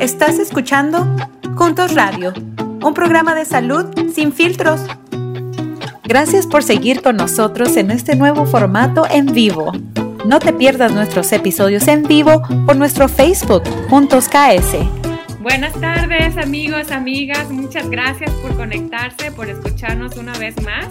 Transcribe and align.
Estás 0.00 0.38
escuchando 0.38 1.06
Juntos 1.56 1.94
Radio, 1.94 2.34
un 2.82 2.92
programa 2.92 3.34
de 3.34 3.46
salud 3.46 3.86
sin 4.12 4.32
filtros. 4.32 4.80
Gracias 6.04 6.46
por 6.46 6.62
seguir 6.62 7.00
con 7.00 7.16
nosotros 7.16 7.76
en 7.78 7.90
este 7.90 8.14
nuevo 8.14 8.44
formato 8.44 9.06
en 9.10 9.32
vivo. 9.32 9.72
No 10.26 10.38
te 10.38 10.52
pierdas 10.52 10.92
nuestros 10.92 11.32
episodios 11.32 11.88
en 11.88 12.02
vivo 12.02 12.42
por 12.66 12.76
nuestro 12.76 13.08
Facebook 13.08 13.62
Juntos 13.88 14.28
KS. 14.28 14.76
Buenas 15.40 15.72
tardes 15.80 16.36
amigos, 16.36 16.90
amigas, 16.90 17.50
muchas 17.50 17.88
gracias 17.88 18.30
por 18.42 18.54
conectarse, 18.54 19.32
por 19.32 19.48
escucharnos 19.48 20.16
una 20.16 20.36
vez 20.38 20.54
más 20.62 20.88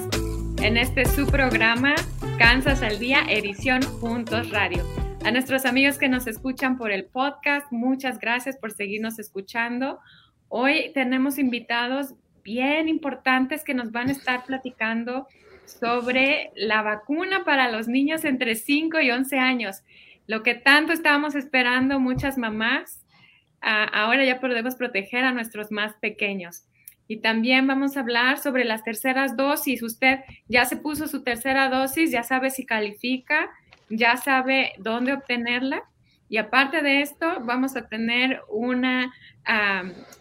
en 0.61 0.77
este 0.77 1.05
su 1.05 1.27
programa 1.27 1.93
Kansas 2.39 2.81
al 2.81 2.97
Día, 2.97 3.19
edición 3.29 3.83
Juntos 3.83 4.49
Radio. 4.49 5.04
A 5.25 5.31
nuestros 5.31 5.65
amigos 5.65 5.97
que 5.97 6.07
nos 6.07 6.27
escuchan 6.27 6.77
por 6.77 6.91
el 6.91 7.05
podcast, 7.05 7.71
muchas 7.71 8.19
gracias 8.19 8.57
por 8.57 8.71
seguirnos 8.71 9.17
escuchando. 9.17 9.99
Hoy 10.49 10.91
tenemos 10.93 11.39
invitados 11.39 12.13
bien 12.43 12.87
importantes 12.87 13.63
que 13.63 13.73
nos 13.73 13.91
van 13.91 14.09
a 14.09 14.11
estar 14.11 14.45
platicando 14.45 15.27
sobre 15.65 16.51
la 16.55 16.83
vacuna 16.83 17.43
para 17.43 17.71
los 17.71 17.87
niños 17.87 18.23
entre 18.23 18.53
5 18.53 18.99
y 18.99 19.09
11 19.09 19.39
años. 19.39 19.81
Lo 20.27 20.43
que 20.43 20.53
tanto 20.53 20.93
estábamos 20.93 21.33
esperando 21.33 21.99
muchas 21.99 22.37
mamás, 22.37 23.03
ahora 23.61 24.25
ya 24.25 24.39
podemos 24.39 24.75
proteger 24.75 25.23
a 25.23 25.31
nuestros 25.31 25.71
más 25.71 25.95
pequeños. 25.95 26.65
Y 27.07 27.17
también 27.17 27.65
vamos 27.65 27.97
a 27.97 28.01
hablar 28.01 28.37
sobre 28.37 28.63
las 28.63 28.83
terceras 28.83 29.35
dosis. 29.35 29.81
Usted 29.81 30.19
ya 30.47 30.65
se 30.65 30.77
puso 30.77 31.07
su 31.07 31.23
tercera 31.23 31.67
dosis, 31.69 32.11
ya 32.11 32.21
sabe 32.21 32.51
si 32.51 32.63
califica 32.63 33.49
ya 33.89 34.17
sabe 34.17 34.73
dónde 34.77 35.13
obtenerla. 35.13 35.83
Y 36.27 36.37
aparte 36.37 36.81
de 36.81 37.01
esto, 37.01 37.39
vamos 37.41 37.75
a 37.75 37.87
tener 37.87 38.41
una 38.49 39.13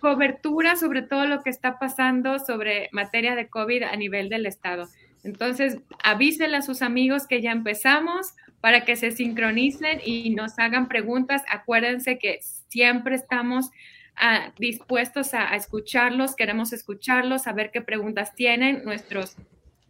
cobertura 0.00 0.76
sobre 0.76 1.00
todo 1.00 1.26
lo 1.26 1.42
que 1.42 1.48
está 1.48 1.78
pasando 1.78 2.38
sobre 2.38 2.90
materia 2.92 3.34
de 3.34 3.48
COVID 3.48 3.84
a 3.84 3.96
nivel 3.96 4.28
del 4.28 4.44
Estado. 4.44 4.86
Entonces, 5.22 5.78
avísele 6.02 6.58
a 6.58 6.62
sus 6.62 6.82
amigos 6.82 7.26
que 7.26 7.40
ya 7.40 7.52
empezamos 7.52 8.34
para 8.60 8.84
que 8.84 8.96
se 8.96 9.10
sincronicen 9.10 10.00
y 10.04 10.34
nos 10.34 10.58
hagan 10.58 10.88
preguntas. 10.88 11.42
Acuérdense 11.48 12.18
que 12.18 12.40
siempre 12.68 13.14
estamos 13.14 13.70
ah, 14.16 14.52
dispuestos 14.58 15.32
a, 15.32 15.50
a, 15.50 15.56
escucharlos, 15.56 16.36
queremos 16.36 16.74
escucharlos, 16.74 17.44
saber 17.44 17.70
qué 17.70 17.80
preguntas 17.80 18.34
tienen. 18.34 18.84
Nuestros 18.84 19.36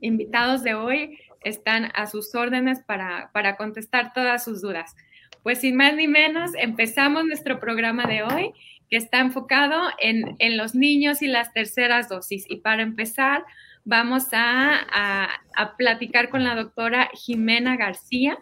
invitados 0.00 0.62
de 0.62 0.74
hoy 0.74 1.18
están 1.44 1.90
a 1.94 2.06
sus 2.06 2.34
órdenes 2.34 2.80
para, 2.80 3.56
contestar 3.56 4.12
todas 4.12 4.44
sus 4.44 4.62
dudas. 4.62 4.94
Pues 5.42 5.60
sin 5.60 5.76
más 5.76 5.94
ni 5.94 6.08
menos, 6.08 6.52
empezamos 6.58 7.24
nuestro 7.24 7.60
programa 7.60 8.06
de 8.06 8.22
hoy, 8.22 8.52
que 8.90 8.96
está 8.96 9.20
enfocado 9.20 9.80
en, 9.98 10.36
los 10.56 10.74
niños 10.74 11.22
y 11.22 11.26
las 11.26 11.52
terceras 11.52 12.08
dosis. 12.08 12.44
Y 12.48 12.56
para 12.56 12.82
empezar, 12.82 13.44
vamos 13.84 14.28
a, 14.32 15.28
platicar 15.76 16.28
con 16.28 16.44
la 16.44 16.54
doctora 16.54 17.10
Jimena 17.14 17.76
García, 17.76 18.38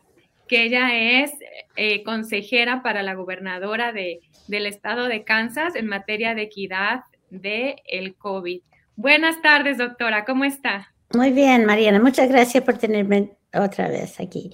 que 0.48 0.64
ella 0.64 0.94
es 0.94 1.32
eh, 1.76 2.02
consejera 2.02 2.82
para 2.82 3.02
la 3.02 3.14
gobernadora 3.14 3.92
de, 3.92 4.20
del 4.48 4.66
estado 4.66 5.08
de 5.08 5.24
Kansas 5.24 5.74
en 5.76 5.86
materia 5.86 6.34
de 6.34 6.42
equidad 6.42 7.04
del 7.30 7.76
el 7.86 8.14
COVID. 8.14 8.60
Buenas 8.96 9.40
tardes, 9.40 9.78
doctora, 9.78 10.24
¿cómo 10.24 10.44
está? 10.44 10.92
Muy 11.14 11.30
bien, 11.30 11.66
Mariana. 11.66 12.00
Muchas 12.00 12.28
gracias 12.28 12.64
por 12.64 12.78
tenerme 12.78 13.32
otra 13.54 13.88
vez 13.88 14.18
aquí. 14.18 14.50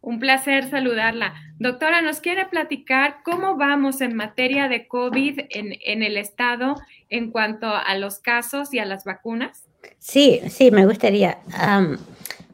Un 0.00 0.18
placer 0.18 0.70
saludarla. 0.70 1.34
Doctora, 1.58 2.00
¿nos 2.00 2.20
quiere 2.20 2.46
platicar 2.46 3.18
cómo 3.22 3.56
vamos 3.56 4.00
en 4.00 4.14
materia 4.14 4.68
de 4.68 4.88
COVID 4.88 5.40
en, 5.50 6.02
el 6.02 6.16
estado 6.16 6.76
en 7.10 7.30
cuanto 7.30 7.66
a 7.66 7.94
los 7.96 8.18
casos 8.18 8.72
y 8.72 8.78
a 8.78 8.86
las 8.86 9.04
vacunas? 9.04 9.66
Sí, 9.98 10.40
sí, 10.48 10.70
me 10.70 10.86
gustaría. 10.86 11.38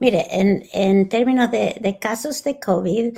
mire, 0.00 0.26
en, 0.32 1.08
términos 1.08 1.52
de, 1.52 1.98
casos 2.00 2.42
de 2.42 2.58
COVID, 2.58 3.16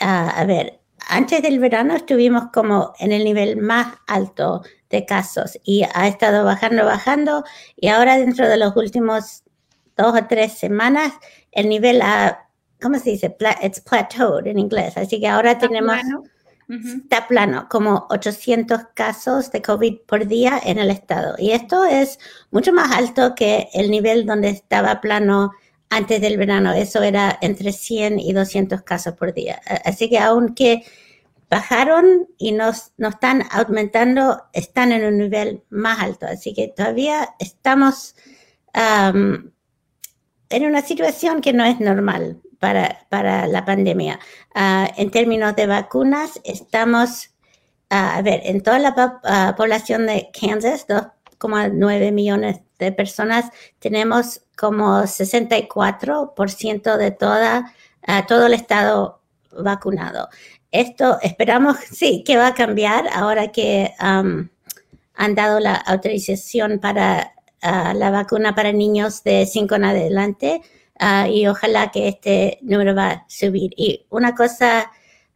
a 0.00 0.44
ver, 0.46 0.77
antes 1.08 1.42
del 1.42 1.58
verano 1.58 1.94
estuvimos 1.94 2.44
como 2.52 2.92
en 2.98 3.12
el 3.12 3.24
nivel 3.24 3.56
más 3.56 3.96
alto 4.06 4.62
de 4.90 5.04
casos 5.04 5.58
y 5.64 5.82
ha 5.94 6.06
estado 6.06 6.44
bajando, 6.44 6.84
bajando 6.84 7.44
y 7.76 7.88
ahora 7.88 8.18
dentro 8.18 8.48
de 8.48 8.56
los 8.56 8.76
últimos 8.76 9.42
dos 9.96 10.14
o 10.14 10.26
tres 10.26 10.52
semanas 10.52 11.12
el 11.52 11.68
nivel 11.68 12.00
ha, 12.02 12.48
¿cómo 12.80 12.98
se 12.98 13.10
dice? 13.10 13.36
it's 13.62 13.80
plateaued 13.80 14.46
en 14.46 14.58
inglés. 14.58 14.96
Así 14.96 15.20
que 15.20 15.28
ahora 15.28 15.58
tenemos, 15.58 15.98
está 16.68 17.26
plano, 17.26 17.66
como 17.70 18.06
800 18.10 18.80
casos 18.94 19.50
de 19.50 19.62
COVID 19.62 20.00
por 20.06 20.26
día 20.26 20.60
en 20.64 20.78
el 20.78 20.90
estado. 20.90 21.34
Y 21.38 21.50
esto 21.50 21.84
es 21.84 22.18
mucho 22.50 22.72
más 22.72 22.92
alto 22.96 23.34
que 23.34 23.68
el 23.72 23.90
nivel 23.90 24.26
donde 24.26 24.50
estaba 24.50 25.00
plano 25.00 25.52
antes 25.90 26.20
del 26.20 26.36
verano. 26.36 26.72
Eso 26.72 27.02
era 27.02 27.38
entre 27.40 27.72
100 27.72 28.18
y 28.20 28.32
200 28.32 28.82
casos 28.82 29.14
por 29.14 29.34
día. 29.34 29.60
Así 29.84 30.08
que 30.08 30.18
aunque 30.18 30.84
bajaron 31.50 32.28
y 32.36 32.52
nos, 32.52 32.92
están 32.98 33.44
aumentando, 33.50 34.42
están 34.52 34.92
en 34.92 35.06
un 35.06 35.18
nivel 35.18 35.62
más 35.70 36.00
alto. 36.00 36.26
Así 36.26 36.54
que 36.54 36.68
todavía 36.68 37.34
estamos 37.38 38.14
en 38.74 40.66
una 40.66 40.82
situación 40.82 41.40
que 41.40 41.52
no 41.52 41.64
es 41.64 41.80
normal 41.80 42.40
para, 42.58 43.06
para 43.08 43.46
la 43.46 43.64
pandemia. 43.64 44.18
Ah, 44.54 44.88
en 44.96 45.10
términos 45.10 45.56
de 45.56 45.66
vacunas, 45.66 46.40
estamos, 46.44 47.34
ah, 47.90 48.16
a 48.16 48.22
ver, 48.22 48.42
en 48.44 48.62
toda 48.62 48.78
la 48.78 49.20
ah, 49.24 49.54
población 49.56 50.06
de 50.06 50.30
Kansas, 50.38 50.86
2,9 50.86 52.12
millones 52.12 52.60
de 52.78 52.92
personas, 52.92 53.46
tenemos 53.78 54.42
como 54.56 55.02
64% 55.02 56.96
de 56.96 57.10
toda, 57.10 57.72
todo 58.26 58.46
el 58.46 58.54
estado 58.54 59.20
vacunado. 59.52 60.28
Esto 60.70 61.18
esperamos, 61.22 61.76
sí, 61.92 62.22
que 62.24 62.36
va 62.36 62.48
a 62.48 62.54
cambiar 62.54 63.08
ahora 63.12 63.48
que 63.48 63.92
han 65.18 65.34
dado 65.34 65.60
la 65.60 65.74
autorización 65.74 66.78
para 66.78 67.34
ah, 67.60 67.92
la 67.94 68.10
vacuna 68.10 68.54
para 68.54 68.72
niños 68.72 69.24
de 69.24 69.46
5 69.46 69.74
en 69.74 69.84
adelante 69.84 70.62
ah, 70.98 71.28
y 71.28 71.46
ojalá 71.48 71.90
que 71.90 72.08
este 72.08 72.58
número 72.62 72.94
va 72.94 73.10
a 73.10 73.24
subir. 73.28 73.72
Y 73.76 74.06
una 74.10 74.34
cosa 74.34 74.90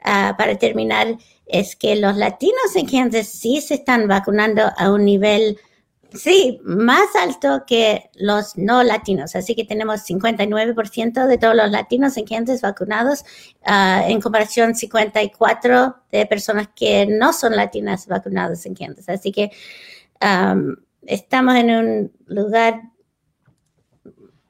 ah, 0.04 0.34
para 0.38 0.56
terminar 0.56 1.18
es 1.46 1.74
que 1.74 1.96
los 1.96 2.16
latinos 2.16 2.76
en 2.76 2.86
Kansas 2.86 3.28
sí 3.28 3.60
se 3.60 3.74
están 3.74 4.06
vacunando 4.06 4.70
a 4.76 4.90
un 4.92 5.04
nivel 5.04 5.58
Sí, 6.14 6.60
más 6.64 7.14
alto 7.16 7.64
que 7.66 8.10
los 8.14 8.56
no 8.56 8.82
latinos. 8.82 9.34
Así 9.34 9.54
que 9.54 9.64
tenemos 9.64 10.08
59% 10.08 11.26
de 11.26 11.38
todos 11.38 11.54
los 11.54 11.70
latinos 11.70 12.16
en 12.16 12.26
Kansas 12.26 12.60
vacunados, 12.60 13.24
uh, 13.66 14.08
en 14.08 14.20
comparación 14.20 14.74
54 14.74 15.96
de 16.10 16.26
personas 16.26 16.68
que 16.74 17.06
no 17.06 17.32
son 17.32 17.56
latinas 17.56 18.06
vacunadas 18.06 18.66
en 18.66 18.74
Kansas. 18.74 19.08
Así 19.08 19.32
que 19.32 19.50
estamos 21.02 21.56
en 21.56 21.70
un 21.70 22.12
lugar, 22.26 22.82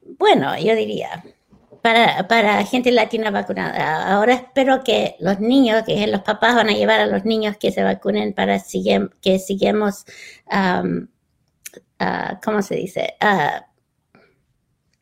bueno, 0.03 0.57
yo 0.59 0.75
diría, 0.75 1.23
para, 1.81 2.27
para, 2.27 2.63
gente 2.65 2.91
latina 2.91 3.31
vacunada. 3.31 4.13
Ahora 4.13 4.35
espero 4.35 4.83
que 4.83 5.15
los 5.19 5.39
niños, 5.39 5.83
que 5.83 6.07
los 6.07 6.21
papás 6.21 6.55
van 6.55 6.69
a 6.69 6.73
llevar 6.73 7.01
a 7.01 7.07
los 7.07 7.25
niños 7.25 7.57
que 7.57 7.71
se 7.71 7.83
vacunen 7.83 8.33
para 8.33 8.61
que 9.21 9.39
sigamos 9.39 10.05
um, 10.51 11.07
Ah, 11.99 12.39
¿cómo 12.43 12.61
se 12.61 12.75
dice? 12.75 13.13
Ah, 13.19 13.65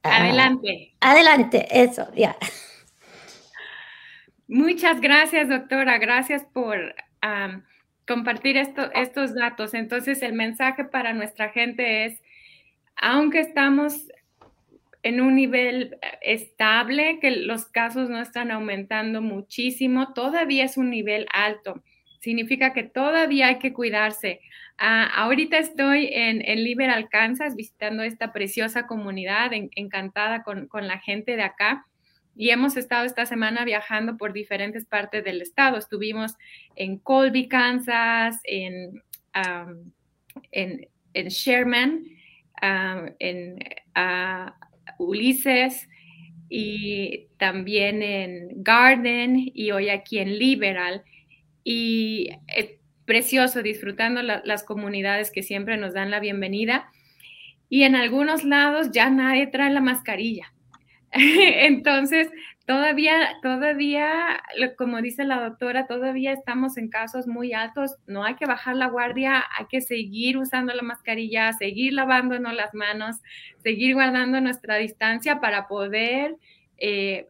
ah, 0.03 0.17
adelante. 0.17 0.93
Adelante, 0.99 1.67
eso, 1.71 2.11
ya. 2.15 2.35
Muchas 4.47 4.99
gracias, 4.99 5.47
doctora. 5.49 5.97
Gracias 5.97 6.43
por 6.53 6.95
compartir 8.07 8.57
estos 8.57 9.33
datos. 9.33 9.73
Entonces, 9.73 10.21
el 10.21 10.33
mensaje 10.33 10.83
para 10.83 11.13
nuestra 11.13 11.49
gente 11.49 12.05
es, 12.05 12.21
aunque 12.95 13.39
estamos 13.39 14.07
en 15.03 15.21
un 15.21 15.35
nivel 15.35 15.97
estable, 16.21 17.19
que 17.19 17.31
los 17.31 17.65
casos 17.65 18.09
no 18.09 18.19
están 18.19 18.51
aumentando 18.51 19.21
muchísimo, 19.21 20.13
todavía 20.13 20.65
es 20.65 20.77
un 20.77 20.89
nivel 20.89 21.27
alto. 21.33 21.81
Significa 22.21 22.71
que 22.71 22.83
todavía 22.83 23.47
hay 23.47 23.57
que 23.57 23.73
cuidarse. 23.73 24.41
Ah, 24.77 25.09
ahorita 25.23 25.57
estoy 25.57 26.07
en, 26.13 26.43
en, 26.45 27.07
Kansas, 27.07 27.55
visitando 27.55 28.03
esta 28.03 28.31
preciosa 28.31 28.85
comunidad, 28.85 29.49
encantada 29.53 30.43
con, 30.43 30.69
la 30.71 30.99
gente 30.99 31.35
de 31.35 31.41
acá. 31.41 31.87
Y 32.35 32.51
hemos 32.51 32.77
estado 32.77 33.05
esta 33.05 33.25
semana 33.25 33.65
viajando 33.65 34.17
por 34.17 34.33
diferentes 34.33 34.85
partes 34.85 35.23
del 35.23 35.41
estado. 35.41 35.77
Estuvimos 35.77 36.35
en 36.75 36.99
Colby, 36.99 37.47
Kansas, 37.47 38.39
en, 38.43 39.01
en, 40.51 41.27
Sherman, 41.27 42.05
en 42.61 43.59
Ulises 44.99 45.89
y 46.49 47.29
también 47.37 48.03
en 48.03 48.61
Garden 48.61 49.51
y 49.55 49.71
hoy 49.71 49.89
aquí 49.89 50.19
en 50.19 50.37
Liberal. 50.37 51.03
Y 51.63 52.29
es 52.47 52.71
precioso 53.05 53.61
disfrutando 53.61 54.21
las 54.21 54.63
comunidades 54.63 55.31
que 55.31 55.43
siempre 55.43 55.77
nos 55.77 55.93
dan 55.93 56.11
la 56.11 56.19
bienvenida. 56.19 56.89
Y 57.69 57.83
en 57.83 57.95
algunos 57.95 58.43
lados 58.43 58.91
ya 58.91 59.09
nadie 59.09 59.47
trae 59.47 59.71
la 59.71 59.81
mascarilla. 59.81 60.53
Entonces, 61.11 62.29
todavía, 62.65 63.37
todavía, 63.41 64.41
como 64.77 65.01
dice 65.01 65.25
la 65.25 65.41
doctora, 65.41 65.87
todavía 65.87 66.31
estamos 66.31 66.77
en 66.77 66.89
casos 66.89 67.27
muy 67.27 67.53
altos. 67.53 67.97
No 68.07 68.23
hay 68.23 68.35
que 68.35 68.45
bajar 68.45 68.75
la 68.75 68.87
guardia, 68.87 69.43
hay 69.57 69.65
que 69.67 69.81
seguir 69.81 70.37
usando 70.37 70.73
la 70.73 70.83
mascarilla, 70.83 71.51
seguir 71.53 71.93
lavándonos 71.93 72.53
las 72.53 72.73
manos, 72.73 73.17
seguir 73.63 73.93
guardando 73.95 74.39
nuestra 74.39 74.77
distancia 74.77 75.39
para 75.39 75.67
poder 75.67 76.37
eh, 76.77 77.27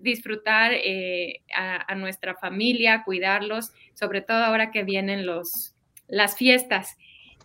disfrutar 0.00 0.72
eh, 0.72 1.42
a, 1.54 1.94
nuestra 1.94 2.34
familia, 2.34 3.02
cuidarlos, 3.04 3.72
sobre 3.94 4.20
todo 4.20 4.38
ahora 4.38 4.70
que 4.70 4.82
vienen 4.82 5.26
los, 5.26 5.74
las 6.08 6.36
fiestas. 6.36 6.96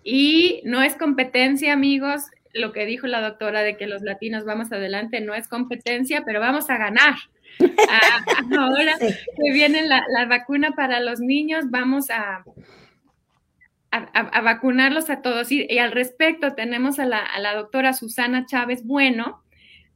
Y 0.04 0.62
no 0.66 0.81
es 0.81 0.96
competencia, 0.96 1.74
amigos, 1.74 2.24
lo 2.54 2.72
que 2.72 2.86
dijo 2.86 3.07
la 3.07 3.22
doctora 3.22 3.62
de 3.63 3.75
que 3.78 3.88
los 3.88 4.02
latinos 4.02 4.46
vamos 4.46 4.72
adelante, 4.72 5.19
no 5.22 5.36
es 5.36 5.48
competencia, 5.48 6.24
pero 6.25 6.40
vamos 6.40 6.69
a 6.69 6.78
ganar. 6.78 7.16
Ah, 7.88 8.25
ahora 8.60 8.96
que 9.00 9.54
viene 9.54 9.84
la, 9.88 10.25
vacuna 10.25 10.72
para 10.72 11.00
los 11.00 11.22
niños, 11.22 11.69
vamos 11.69 12.10
a, 12.10 12.44
a, 13.92 14.42
vacunarlos 14.42 15.10
a 15.10 15.22
todos. 15.22 15.54
Y, 15.54 15.80
al 15.80 15.94
respecto, 15.94 16.54
tenemos 16.54 17.00
a 17.00 17.06
la, 17.06 17.19
a 17.19 17.40
la 17.40 17.56
doctora 17.56 17.94
Susana 17.94 18.46
Chávez 18.46 18.84
Bueno, 18.84 19.44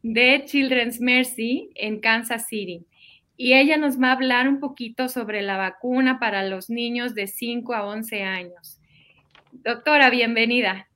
de 0.03 0.43
Children's 0.45 0.99
Mercy 0.99 1.69
en 1.75 1.99
Kansas 1.99 2.47
City. 2.47 2.85
Y 3.37 3.53
ella 3.53 3.77
nos 3.77 4.01
va 4.01 4.09
a 4.09 4.13
hablar 4.13 4.47
un 4.49 4.59
poquito 4.59 5.07
sobre 5.07 5.41
la 5.41 5.57
vacuna 5.57 6.19
para 6.19 6.43
los 6.43 6.69
niños 6.69 7.15
de 7.15 7.27
5 7.27 7.73
a 7.73 7.85
11 7.87 8.23
años. 8.23 8.79
Doctora, 9.51 10.09
bienvenida. 10.09 10.87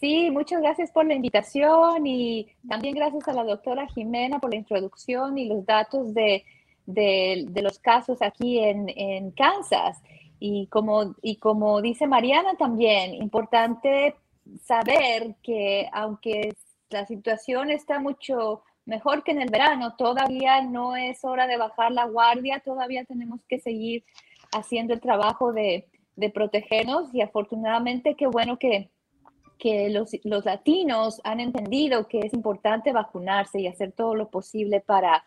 Sí, 0.00 0.30
muchas 0.30 0.62
gracias 0.62 0.90
por 0.90 1.06
la 1.06 1.14
invitación 1.14 2.06
y 2.06 2.48
también 2.68 2.94
gracias 2.94 3.28
a 3.28 3.34
la 3.34 3.44
doctora 3.44 3.86
Jimena 3.88 4.38
por 4.38 4.50
la 4.50 4.56
introducción 4.56 5.36
y 5.36 5.46
los 5.46 5.64
datos 5.66 6.14
de, 6.14 6.44
los 6.86 7.78
casos 7.78 8.22
aquí 8.22 8.58
en, 8.58 8.88
en, 8.88 9.30
Kansas. 9.32 10.02
Y 10.38 10.68
como, 10.68 11.14
y 11.22 11.36
como 11.36 11.82
dice 11.82 12.06
Mariana 12.06 12.54
también, 12.58 13.14
importante 13.14 14.16
saber 14.62 15.36
que 15.42 15.88
aunque 15.92 16.54
la 16.90 17.06
situación 17.06 17.70
está 17.70 17.98
mucho 17.98 18.62
mejor 18.84 19.22
que 19.22 19.30
en 19.30 19.40
el 19.40 19.50
verano. 19.50 19.94
Todavía 19.96 20.62
no 20.62 20.96
es 20.96 21.24
hora 21.24 21.46
de 21.46 21.56
bajar 21.56 21.92
la 21.92 22.04
guardia, 22.04 22.60
todavía 22.60 23.04
tenemos 23.04 23.40
que 23.48 23.60
seguir 23.60 24.04
haciendo 24.52 24.92
el 24.94 25.00
trabajo 25.00 25.52
de, 25.52 25.86
protegernos 26.34 27.14
y 27.14 27.22
afortunadamente 27.22 28.14
qué 28.14 28.26
bueno 28.26 28.58
que, 28.58 28.90
los, 29.90 30.44
latinos 30.44 31.18
han 31.24 31.40
entendido 31.40 32.08
que 32.08 32.18
es 32.18 32.34
importante 32.34 32.92
vacunarse 32.92 33.58
y 33.60 33.66
hacer 33.66 33.92
todo 33.92 34.14
lo 34.14 34.28
posible 34.28 34.80
para, 34.80 35.24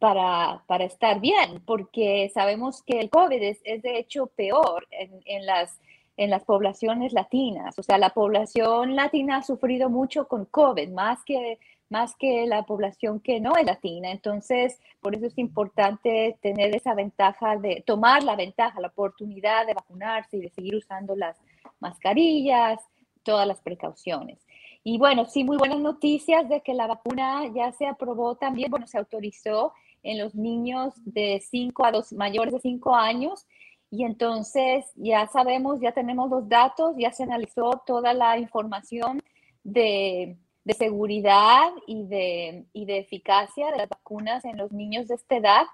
para, 0.00 0.84
estar 0.84 1.20
bien, 1.20 1.62
porque 1.64 2.28
sabemos 2.34 2.82
que 2.82 2.98
el 2.98 3.08
COVID 3.08 3.40
es, 3.40 3.62
de 3.62 3.98
hecho 3.98 4.26
peor 4.26 4.88
en, 4.90 5.46
las 5.46 5.78
en 6.16 6.30
las 6.30 6.44
poblaciones 6.44 7.12
latinas. 7.12 7.78
O 7.78 7.82
sea, 7.82 7.98
la 7.98 8.10
población 8.10 8.96
latina 8.96 9.38
ha 9.38 9.42
sufrido 9.42 9.88
mucho 9.88 10.28
con 10.28 10.44
COVID, 10.44 10.88
más 10.90 11.24
que, 11.24 11.58
más 11.88 12.14
que 12.16 12.46
la 12.46 12.64
población 12.64 13.20
que 13.20 13.40
no 13.40 13.56
es 13.56 13.64
latina. 13.64 14.10
Entonces, 14.10 14.78
por 15.00 15.14
eso 15.14 15.26
es 15.26 15.38
importante 15.38 16.38
tener 16.42 16.74
esa 16.76 16.94
ventaja 16.94 17.56
de 17.56 17.82
tomar 17.86 18.22
la 18.22 18.36
ventaja, 18.36 18.80
la 18.80 18.88
oportunidad 18.88 19.66
de 19.66 19.74
vacunarse 19.74 20.36
y 20.36 20.40
de 20.40 20.50
seguir 20.50 20.76
usando 20.76 21.16
las 21.16 21.38
mascarillas, 21.80 22.80
todas 23.22 23.46
las 23.46 23.60
precauciones. 23.60 24.38
Y 24.84 24.98
bueno, 24.98 25.26
sí, 25.26 25.44
muy 25.44 25.56
buenas 25.56 25.78
noticias 25.78 26.48
de 26.48 26.60
que 26.60 26.74
la 26.74 26.88
vacuna 26.88 27.46
ya 27.54 27.70
se 27.72 27.86
aprobó 27.86 28.34
también, 28.34 28.70
bueno, 28.70 28.86
se 28.86 28.98
autorizó 28.98 29.72
en 30.02 30.18
los 30.18 30.34
niños 30.34 30.94
de 31.04 31.40
5 31.40 31.84
a 31.84 31.92
2, 31.92 32.12
mayores 32.14 32.52
de 32.52 32.60
5 32.60 32.94
años 32.94 33.46
y 33.92 34.04
entonces 34.04 34.86
ya 34.96 35.26
sabemos, 35.26 35.78
ya 35.78 35.92
tenemos 35.92 36.30
los 36.30 36.48
datos, 36.48 36.94
ya 36.96 37.12
se 37.12 37.24
analizó 37.24 37.82
toda 37.86 38.14
la 38.14 38.38
información 38.38 39.22
de, 39.62 40.38
seguridad 40.78 41.70
y 41.86 42.06
de, 42.06 42.64
de 42.72 42.98
eficacia 42.98 43.70
de 43.70 43.76
las 43.76 43.90
vacunas 43.90 44.46
en 44.46 44.56
los 44.56 44.72
niños 44.72 45.08
de 45.08 45.16
esta 45.16 45.36
edad. 45.36 45.66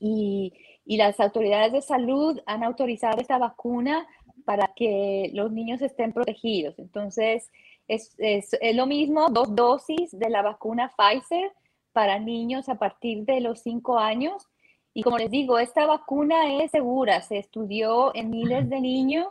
Y, 0.00 0.54
las 0.86 1.20
autoridades 1.20 1.72
de 1.72 1.82
salud 1.82 2.40
han 2.46 2.64
autorizado 2.64 3.20
esta 3.20 3.38
vacuna 3.38 4.06
para 4.44 4.72
que 4.74 5.30
los 5.32 5.52
niños 5.52 5.82
estén 5.82 6.12
protegidos. 6.12 6.76
Entonces, 6.80 7.48
es, 7.86 8.16
es, 8.18 8.56
lo 8.74 8.86
mismo, 8.86 9.28
dos 9.28 9.54
dosis 9.54 10.10
de 10.18 10.30
la 10.30 10.42
vacuna 10.42 10.92
Pfizer 10.96 11.52
para 11.92 12.18
niños 12.18 12.68
a 12.68 12.74
partir 12.74 13.24
de 13.24 13.40
los 13.40 13.60
cinco 13.60 13.98
años 13.98 14.48
y 14.96 15.02
como 15.02 15.18
les 15.18 15.30
digo, 15.30 15.58
esta 15.58 15.84
vacuna 15.84 16.54
es 16.54 16.70
segura, 16.70 17.20
se 17.20 17.36
estudió 17.36 18.14
en 18.14 18.30
miles 18.30 18.66
de 18.70 18.80
niños 18.80 19.26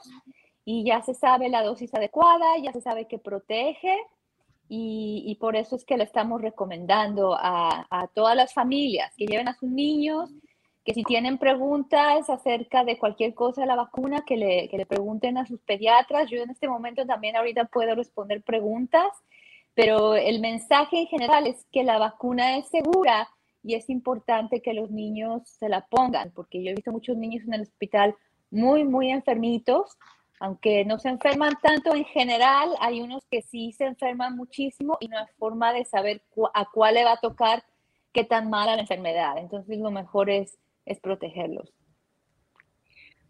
y 0.64 0.84
ya 0.84 1.02
se 1.02 1.16
sabe 1.16 1.50
la 1.50 1.64
dosis 1.64 1.92
adecuada, 1.96 2.46
ya 2.62 2.72
se 2.72 2.82
sabe 2.82 3.08
que 3.08 3.18
protege 3.18 3.98
y, 4.70 5.36
por 5.42 5.56
eso 5.56 5.76
es 5.76 5.84
que 5.84 5.98
le 5.98 6.04
estamos 6.04 6.40
recomendando 6.40 7.36
a, 7.36 8.08
todas 8.14 8.36
las 8.36 8.54
familias 8.54 9.12
que 9.18 9.26
lleven 9.26 9.48
a 9.48 9.56
sus 9.56 9.68
niños, 9.68 10.30
que 10.84 10.94
si 10.94 11.02
tienen 11.02 11.40
preguntas 11.40 12.30
acerca 12.30 12.84
de 12.84 13.00
cualquier 13.00 13.34
cosa 13.34 13.62
de 13.62 13.68
la 13.68 13.76
vacuna, 13.76 14.24
que 14.24 14.38
le, 14.38 14.70
que 14.70 14.78
le 14.78 14.86
pregunten 14.86 15.40
a 15.40 15.48
sus 15.48 15.60
pediatras. 15.62 16.30
Yo 16.30 16.44
en 16.44 16.52
este 16.52 16.68
momento 16.68 17.08
también 17.08 17.38
ahorita 17.38 17.66
puedo 17.66 17.96
responder 17.96 18.44
preguntas, 18.44 19.08
pero 19.74 20.14
el 20.14 20.42
mensaje 20.42 21.02
en 21.02 21.08
general 21.08 21.48
es 21.48 21.66
que 21.72 21.84
la 21.84 21.98
vacuna 21.98 22.58
es 22.58 22.68
segura 22.68 23.30
y 23.66 23.74
es 23.74 23.90
importante 23.90 24.62
que 24.62 24.76
los 24.76 24.92
niños 24.92 25.42
se 25.50 25.70
la 25.70 25.88
pongan, 25.88 26.32
porque 26.32 26.64
yo 26.64 26.70
he 26.70 26.76
visto 26.76 26.92
muchos 26.92 27.18
niños 27.18 27.44
en 27.48 27.56
el 27.56 27.62
hospital 27.62 28.16
muy, 28.52 28.84
muy 28.84 29.10
enfermitos, 29.10 29.98
aunque 30.40 30.86
no 30.86 31.00
se 31.00 31.10
enferman 31.10 31.54
tanto 31.64 31.96
en 31.96 32.06
general, 32.06 32.70
hay 32.80 33.02
unos 33.02 33.26
que 33.26 33.42
sí 33.42 33.72
se 33.72 33.86
enferman 33.86 34.36
muchísimo 34.36 34.98
y 35.00 35.08
no 35.08 35.18
hay 35.18 35.26
forma 35.40 35.74
de 35.74 35.84
saber 35.84 36.22
a 36.54 36.66
cuál 36.72 36.94
le 36.94 37.06
va 37.06 37.14
a 37.14 37.20
tocar 37.20 37.64
qué 38.14 38.24
tan 38.24 38.52
mala 38.52 38.76
la 38.76 38.82
enfermedad. 38.82 39.38
Entonces 39.40 39.80
lo 39.80 39.90
mejor 39.90 40.30
es, 40.30 40.60
es 40.86 41.00
protegerlos. 41.00 41.74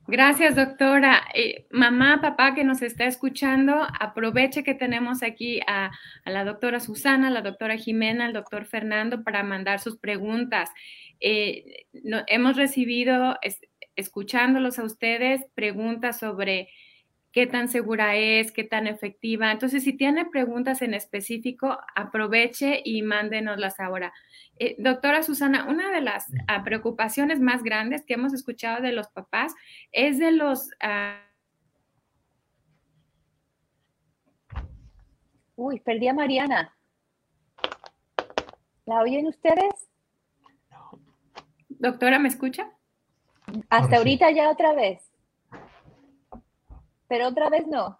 Gracias, 0.08 0.56
doctora. 0.56 1.24
Eh, 1.34 1.66
mamá, 1.72 2.22
papá 2.22 2.54
que 2.54 2.64
nos 2.64 2.84
está 2.84 3.06
escuchando, 3.06 3.88
aproveche 4.00 4.64
que 4.64 4.76
tenemos 4.76 5.24
aquí 5.24 5.60
a, 5.66 5.90
la 6.26 6.46
doctora 6.46 6.80
Susana, 6.80 7.32
la 7.32 7.42
doctora 7.42 7.76
Jimena, 7.76 8.28
el 8.28 8.34
doctor 8.34 8.66
Fernando 8.66 9.24
para 9.24 9.42
mandar 9.42 9.80
sus 9.80 9.98
preguntas. 9.98 10.70
Eh, 11.20 11.88
hemos 12.28 12.56
recibido, 12.56 13.36
escuchándolos 13.96 14.78
a 14.78 14.84
ustedes, 14.84 15.44
preguntas 15.56 16.20
sobre 16.20 16.70
qué 17.36 17.46
tan 17.48 17.68
segura 17.68 18.16
es, 18.16 18.54
qué 18.54 18.64
tan 18.64 18.88
efectiva. 18.88 19.52
Entonces, 19.52 19.84
si 19.84 19.92
tiene 19.92 20.24
preguntas 20.24 20.82
en 20.82 20.94
específico, 20.94 21.78
aproveche 21.94 22.82
y 22.86 23.02
mándenoslas 23.02 23.78
ahora. 23.82 24.14
Eh, 24.58 24.78
doctora 24.80 25.22
Susana, 25.22 25.66
una 25.68 25.92
de 25.92 26.00
las 26.00 26.28
ah, 26.48 26.64
preocupaciones 26.64 27.42
más 27.42 27.62
grandes 27.62 28.06
que 28.06 28.14
hemos 28.14 28.34
escuchado 28.34 28.82
de 28.82 28.94
los 28.94 29.10
papás 29.10 29.54
es 29.92 30.18
de 30.18 30.32
los... 30.32 30.70
Ah, 30.80 31.24
Uy, 35.58 35.82
perdí 35.82 36.08
a 36.08 36.14
Mariana. 36.14 36.74
¿La 38.86 39.02
oyen 39.02 39.28
ustedes? 39.28 39.90
Doctora, 41.68 42.18
¿me 42.18 42.30
escucha? 42.30 42.72
Hasta 43.70 43.98
ahorita 43.98 44.32
ya 44.32 44.50
otra 44.50 44.74
vez 44.74 45.15
pero 47.08 47.28
otra 47.28 47.50
vez 47.50 47.68
no. 47.68 48.00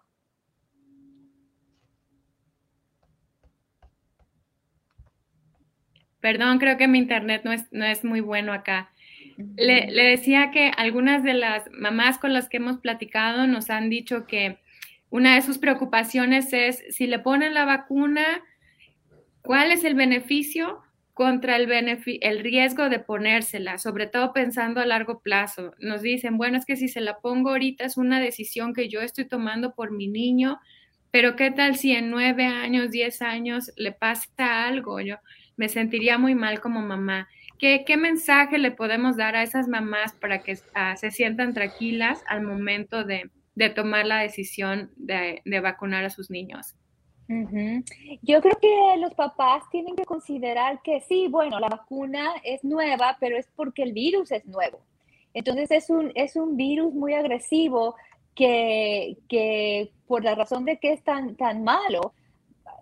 Perdón, 6.20 6.58
creo 6.58 6.76
que 6.76 6.88
mi 6.88 6.98
internet 6.98 7.42
no 7.44 7.52
es, 7.52 7.70
no 7.70 7.84
es 7.84 8.04
muy 8.04 8.20
bueno 8.20 8.52
acá. 8.52 8.90
Le, 9.56 9.90
le, 9.90 10.02
decía 10.04 10.50
que 10.50 10.72
algunas 10.76 11.22
de 11.22 11.34
las 11.34 11.70
mamás 11.70 12.18
con 12.18 12.32
las 12.32 12.48
que 12.48 12.56
hemos 12.56 12.78
platicado 12.78 13.46
nos 13.46 13.70
han 13.70 13.90
dicho 13.90 14.26
que 14.26 14.58
una 15.10 15.34
de 15.34 15.42
sus 15.42 15.58
preocupaciones 15.58 16.52
es 16.52 16.82
si 16.90 17.06
le 17.06 17.18
ponen 17.18 17.54
la 17.54 17.64
vacuna, 17.64 18.24
¿cuál 19.42 19.70
es 19.70 19.84
el 19.84 19.94
beneficio 19.94 20.82
contra 21.16 21.56
el, 21.56 21.66
el 22.20 22.40
riesgo 22.40 22.90
de 22.90 22.98
ponérsela, 22.98 23.78
sobre 23.78 24.06
todo 24.06 24.34
pensando 24.34 24.82
a 24.82 24.84
largo 24.84 25.20
plazo. 25.20 25.72
Nos 25.78 26.02
dicen, 26.02 26.36
bueno, 26.36 26.58
es 26.58 26.66
que 26.66 26.76
si 26.76 26.88
se 26.88 27.00
la 27.00 27.20
pongo 27.20 27.48
ahorita 27.48 27.86
es 27.86 27.96
una 27.96 28.20
decisión 28.20 28.74
que 28.74 28.90
yo 28.90 29.00
estoy 29.00 29.24
tomando 29.24 29.74
por 29.74 29.92
mi 29.92 30.08
niño, 30.08 30.60
pero 31.10 31.34
¿qué 31.34 31.50
tal 31.50 31.76
si 31.76 31.92
en 31.92 32.10
nueve 32.10 32.44
años, 32.44 32.90
diez 32.90 33.22
años 33.22 33.72
le 33.78 33.92
pasa 33.92 34.66
algo? 34.66 35.00
Yo 35.00 35.16
me 35.56 35.70
sentiría 35.70 36.18
muy 36.18 36.34
mal 36.34 36.60
como 36.60 36.82
mamá. 36.82 37.28
¿Qué, 37.58 37.96
mensaje 37.96 38.58
le 38.58 38.70
podemos 38.70 39.16
dar 39.16 39.36
a 39.36 39.42
esas 39.42 39.68
mamás 39.68 40.12
para 40.12 40.42
que 40.42 40.58
ah, 40.74 40.96
se 40.96 41.10
sientan 41.10 41.54
tranquilas 41.54 42.22
al 42.28 42.42
momento 42.42 43.04
de, 43.04 43.30
tomar 43.74 44.04
la 44.04 44.18
decisión 44.18 44.90
de, 44.96 45.40
vacunar 45.62 46.04
a 46.04 46.10
sus 46.10 46.28
niños? 46.28 46.74
Yo 47.28 48.40
creo 48.40 48.56
que 48.60 48.96
los 48.98 49.14
papás 49.14 49.64
tienen 49.70 49.96
que 49.96 50.04
considerar 50.04 50.80
que 50.82 51.00
sí, 51.00 51.28
bueno, 51.28 51.58
la 51.58 51.68
vacuna 51.68 52.34
es 52.44 52.62
nueva, 52.62 53.16
pero 53.18 53.36
es 53.36 53.48
porque 53.56 53.82
el 53.82 53.92
virus 53.92 54.30
es 54.30 54.44
nuevo. 54.46 54.78
Entonces 55.34 55.70
es 55.70 55.90
un, 55.90 56.12
es 56.14 56.36
un 56.36 56.56
virus 56.56 56.94
muy 56.94 57.14
agresivo 57.14 57.96
que, 58.34 59.18
que 59.28 59.90
por 60.06 60.22
la 60.22 60.34
razón 60.34 60.64
de 60.64 60.78
que 60.78 60.92
es 60.92 61.02
tan, 61.02 61.36
tan 61.36 61.64
malo, 61.64 62.12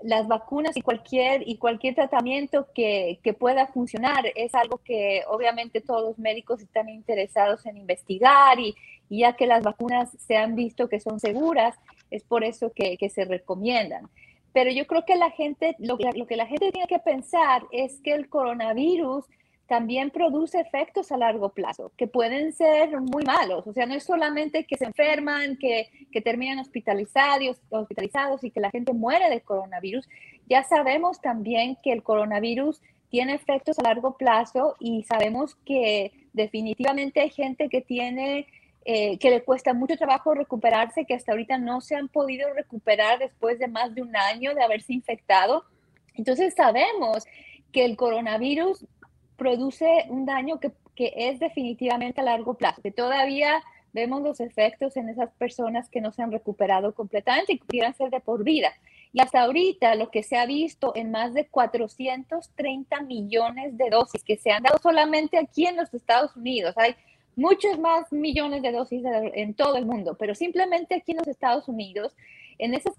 las 0.02 0.28
vacunas 0.28 0.76
y 0.76 0.82
cualquier, 0.82 1.48
y 1.48 1.56
cualquier 1.56 1.94
tratamiento 1.94 2.68
que, 2.74 3.20
que, 3.22 3.32
pueda 3.32 3.66
funcionar 3.68 4.26
es 4.34 4.54
algo 4.54 4.78
que 4.78 5.22
obviamente 5.28 5.80
todos 5.80 6.02
los 6.02 6.18
médicos 6.18 6.60
están 6.60 6.90
interesados 6.90 7.64
en 7.64 7.78
investigar 7.78 8.60
y, 8.60 8.74
ya 9.08 9.34
que 9.34 9.46
las 9.46 9.62
vacunas 9.62 10.10
se 10.18 10.36
han 10.36 10.56
visto 10.56 10.88
que 10.88 10.98
son 10.98 11.20
seguras, 11.20 11.76
es 12.10 12.24
por 12.24 12.42
eso 12.42 12.72
que, 12.74 12.96
que 12.96 13.08
se 13.10 13.24
recomiendan. 13.24 14.08
Pero 14.54 14.70
yo 14.70 14.86
creo 14.86 15.04
que 15.04 15.16
la 15.16 15.30
gente, 15.30 15.76
lo, 15.78 15.98
lo 16.14 16.26
que 16.26 16.36
la 16.36 16.46
gente 16.46 16.72
tiene 16.72 16.86
que 16.86 17.00
pensar 17.00 17.64
es 17.72 18.00
que 18.00 18.14
el 18.14 18.28
coronavirus 18.30 19.26
también 19.66 20.10
produce 20.10 20.60
efectos 20.60 21.10
a 21.10 21.16
largo 21.16 21.48
plazo 21.48 21.90
que 21.96 22.06
pueden 22.06 22.52
ser 22.52 23.00
muy 23.00 23.24
malos. 23.24 23.66
O 23.66 23.72
sea, 23.72 23.84
no 23.86 23.94
es 23.94 24.04
solamente 24.04 24.64
que 24.64 24.76
se 24.76 24.84
enferman, 24.84 25.56
que, 25.56 25.88
que 26.12 26.20
terminan 26.20 26.60
hospitalizados, 26.60 27.60
hospitalizados 27.70 28.44
y 28.44 28.52
que 28.52 28.60
la 28.60 28.70
gente 28.70 28.92
muere 28.92 29.28
de 29.28 29.40
coronavirus. 29.40 30.08
Ya 30.48 30.62
sabemos 30.62 31.20
también 31.20 31.76
que 31.82 31.92
el 31.92 32.04
coronavirus 32.04 32.80
tiene 33.10 33.34
efectos 33.34 33.78
a 33.80 33.82
largo 33.82 34.16
plazo 34.16 34.76
y 34.78 35.02
sabemos 35.04 35.56
que 35.64 36.12
definitivamente 36.32 37.20
hay 37.20 37.30
gente 37.30 37.68
que 37.68 37.80
tiene 37.80 38.46
eh, 38.86 39.18
que 39.18 39.30
le 39.30 39.42
cuesta 39.42 39.72
mucho 39.72 39.96
trabajo 39.96 40.34
recuperarse, 40.34 41.06
que 41.06 41.14
hasta 41.14 41.32
ahorita 41.32 41.56
no 41.56 41.80
se 41.80 41.96
han 41.96 42.08
podido 42.08 42.52
recuperar 42.52 43.18
después 43.18 43.58
de 43.58 43.66
más 43.66 43.94
de 43.94 44.02
un 44.02 44.14
año 44.14 44.54
de 44.54 44.62
haberse 44.62 44.92
infectado. 44.92 45.64
Entonces 46.14 46.54
sabemos 46.54 47.24
que 47.72 47.86
el 47.86 47.96
coronavirus 47.96 48.86
produce 49.36 50.04
un 50.08 50.26
daño 50.26 50.60
que, 50.60 50.72
es 50.96 51.40
definitivamente 51.40 52.20
a 52.20 52.24
largo 52.24 52.54
plazo, 52.54 52.82
que 52.82 52.92
todavía 52.92 53.62
vemos 53.92 54.22
los 54.22 54.38
efectos 54.38 54.96
en 54.96 55.08
esas 55.08 55.30
personas 55.32 55.88
que 55.88 56.00
no 56.00 56.12
se 56.12 56.22
han 56.22 56.30
recuperado 56.30 56.94
completamente 56.94 57.54
y 57.54 57.58
que 57.58 57.64
pudieran 57.64 57.94
ser 57.94 58.10
de 58.10 58.20
por 58.20 58.44
vida. 58.44 58.72
Y 59.12 59.20
hasta 59.20 59.42
ahorita 59.42 59.94
lo 59.94 60.10
que 60.10 60.22
se 60.22 60.36
ha 60.36 60.46
visto 60.46 60.92
en 60.94 61.10
más 61.10 61.32
de 61.34 61.46
430 61.46 63.00
millones 63.02 63.76
de 63.76 63.90
dosis 63.90 64.22
que 64.22 64.36
se 64.36 64.52
han 64.52 64.62
dado 64.62 64.78
solamente 64.82 65.38
aquí 65.38 65.66
en 65.66 65.76
los 65.76 65.92
Estados 65.94 66.36
Unidos. 66.36 66.76
Hay 66.76 66.94
muchos 67.36 67.78
más 67.78 68.12
millones 68.12 68.62
de 68.62 68.72
dosis 68.72 69.02
en 69.04 69.54
todo 69.54 69.76
el 69.76 69.86
mundo, 69.86 70.16
pero 70.18 70.34
simplemente 70.34 70.94
aquí 70.94 71.12
en 71.12 71.18
los 71.18 71.28
Estados 71.28 71.68
Unidos, 71.68 72.14
en 72.58 72.74
esas 72.74 72.94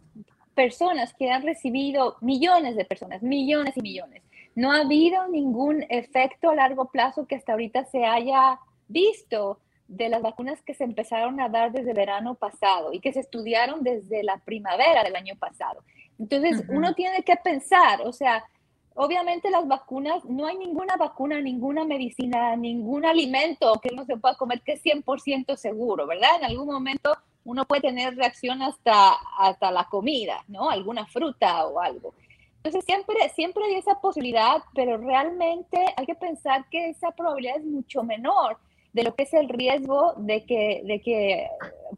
personas 0.53 1.13
que 1.13 1.31
han 1.31 1.43
recibido 1.43 2.17
millones 2.21 2.75
de 2.75 2.85
personas, 2.85 3.21
millones 3.21 3.75
y 3.77 3.81
millones, 3.81 4.23
no 4.55 4.71
ha 4.71 4.81
habido 4.81 5.27
ningún 5.27 5.85
efecto 5.89 6.49
a 6.49 6.55
largo 6.55 6.85
plazo 6.85 7.27
que 7.27 7.35
hasta 7.35 7.51
ahorita 7.51 7.85
se 7.85 8.05
haya 8.05 8.59
visto 8.87 9.59
de 9.87 10.09
las 10.09 10.21
vacunas 10.21 10.61
que 10.63 10.73
se 10.73 10.83
empezaron 10.83 11.39
a 11.39 11.49
dar 11.49 11.71
desde 11.71 11.93
verano 11.93 12.35
pasado 12.35 12.93
y 12.93 12.99
que 12.99 13.13
se 13.13 13.19
estudiaron 13.19 13.83
desde 13.83 14.23
la 14.23 14.37
primavera 14.37 15.03
del 15.03 15.15
año 15.15 15.35
pasado. 15.35 15.83
Entonces, 16.17 16.63
uno 16.69 16.95
tiene 16.95 17.23
que 17.23 17.35
pensar, 17.35 18.01
o 18.01 18.13
sea, 18.13 18.45
obviamente 18.95 19.49
las 19.49 19.67
vacunas, 19.67 20.23
no 20.25 20.47
hay 20.47 20.57
ninguna 20.57 20.95
vacuna, 20.95 21.39
ninguna 21.41 21.85
medicina, 21.85 22.55
ningún 22.55 23.05
alimento 23.05 23.79
que 23.81 23.89
uno 23.93 24.05
se 24.05 24.17
pueda 24.17 24.35
comer 24.35 24.61
que 24.61 24.73
es 24.73 24.83
100% 24.83 25.55
seguro, 25.57 26.07
¿verdad? 26.07 26.37
En 26.39 26.45
algún 26.45 26.67
momento 26.67 27.15
uno 27.43 27.65
puede 27.65 27.81
tener 27.81 28.15
reacción 28.15 28.61
hasta, 28.61 29.13
hasta 29.37 29.71
la 29.71 29.85
comida, 29.85 30.43
¿no? 30.47 30.69
Alguna 30.69 31.05
fruta 31.05 31.65
o 31.67 31.79
algo. 31.79 32.13
Entonces 32.57 32.83
siempre, 32.85 33.15
siempre 33.35 33.63
hay 33.65 33.75
esa 33.75 33.99
posibilidad, 33.99 34.63
pero 34.73 34.97
realmente 34.97 35.77
hay 35.95 36.05
que 36.05 36.15
pensar 36.15 36.65
que 36.71 36.89
esa 36.89 37.11
probabilidad 37.11 37.57
es 37.57 37.65
mucho 37.65 38.01
menor 38.01 38.57
de 38.93 39.03
lo 39.03 39.13
que 39.13 39.23
es 39.23 39.33
el 39.33 39.49
riesgo 39.49 40.13
de 40.17 40.45
que, 40.45 40.81
de 40.85 41.01
que 41.01 41.47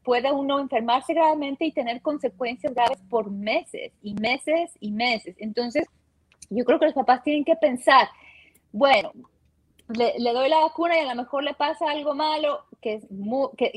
pueda 0.03 0.33
uno 0.33 0.59
enfermarse 0.59 1.13
gravemente 1.13 1.63
y 1.63 1.71
tener 1.71 2.01
consecuencias 2.01 2.73
graves 2.73 2.99
por 3.07 3.29
meses 3.29 3.93
y 4.01 4.15
meses 4.15 4.71
y 4.79 4.91
meses. 4.91 5.35
Entonces, 5.37 5.87
yo 6.49 6.65
creo 6.65 6.79
que 6.79 6.85
los 6.85 6.93
papás 6.93 7.23
tienen 7.23 7.43
que 7.43 7.55
pensar, 7.55 8.09
bueno, 8.71 9.11
le, 9.89 10.33
doy 10.33 10.49
la 10.49 10.59
vacuna 10.59 10.97
y 10.97 11.01
a 11.01 11.13
lo 11.13 11.21
mejor 11.21 11.43
le 11.43 11.53
pasa 11.53 11.89
algo 11.89 12.13
malo, 12.13 12.65
que, 12.81 12.95
es 12.95 13.05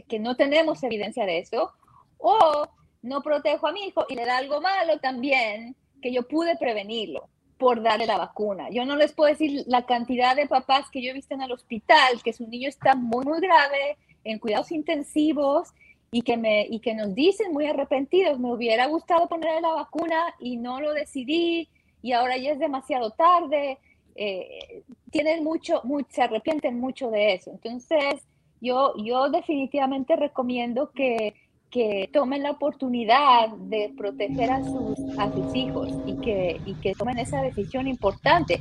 que, 0.08 0.18
no 0.18 0.36
tenemos 0.36 0.82
evidencia 0.82 1.24
de 1.24 1.38
eso, 1.38 1.72
o 2.18 2.68
no 3.02 3.22
protejo 3.22 3.66
a 3.66 3.72
mi 3.72 3.86
hijo 3.86 4.04
y 4.08 4.14
le 4.14 4.26
da 4.26 4.38
algo 4.38 4.60
malo 4.60 4.98
también, 4.98 5.76
que 6.02 6.12
yo 6.12 6.26
pude 6.26 6.56
prevenirlo 6.56 7.28
por 7.58 7.82
darle 7.82 8.06
la 8.06 8.18
vacuna. 8.18 8.70
Yo 8.70 8.84
no 8.84 8.96
les 8.96 9.12
puedo 9.12 9.30
decir 9.30 9.64
la 9.66 9.84
cantidad 9.84 10.34
de 10.34 10.46
papás 10.46 10.90
que 10.90 11.02
yo 11.02 11.10
he 11.10 11.14
visto 11.14 11.34
en 11.34 11.42
el 11.42 11.52
hospital, 11.52 12.22
que 12.22 12.32
su 12.32 12.46
niño 12.46 12.68
está 12.68 12.94
muy, 12.94 13.24
muy 13.24 13.40
grave, 13.40 13.98
en 14.24 14.38
cuidados 14.38 14.72
intensivos, 14.72 15.72
y 16.12 16.22
que, 16.22 16.36
me, 16.36 16.66
y 16.68 16.80
que 16.80 16.94
nos 16.94 17.14
dicen 17.14 17.52
muy 17.52 17.66
arrepentidos, 17.66 18.38
me 18.38 18.52
hubiera 18.52 18.86
gustado 18.86 19.28
ponerle 19.28 19.60
la 19.60 19.74
vacuna 19.74 20.34
y 20.40 20.56
no 20.56 20.80
lo 20.80 20.92
decidí, 20.92 21.68
y 22.02 22.12
ahora 22.12 22.36
ya 22.36 22.52
es 22.52 22.58
demasiado 22.58 23.10
tarde. 23.10 23.78
Eh, 24.14 24.82
tienen 25.10 25.44
mucho, 25.44 25.82
se 26.08 26.22
arrepienten 26.22 26.80
mucho 26.80 27.10
de 27.10 27.34
eso. 27.34 27.50
Entonces, 27.50 28.26
yo, 28.60 28.94
yo 28.96 29.30
definitivamente 29.30 30.16
recomiendo 30.16 30.90
que 30.90 31.34
que 31.70 32.10
tomen 32.12 32.42
la 32.42 32.50
oportunidad 32.50 33.48
de 33.56 33.92
proteger 33.96 34.50
a 34.50 34.62
sus, 34.62 34.98
a 35.18 35.32
sus 35.32 35.54
hijos 35.54 35.88
y 36.04 36.16
que, 36.16 36.60
y 36.66 36.74
que 36.74 36.94
tomen 36.94 37.18
esa 37.18 37.42
decisión 37.42 37.86
importante 37.86 38.60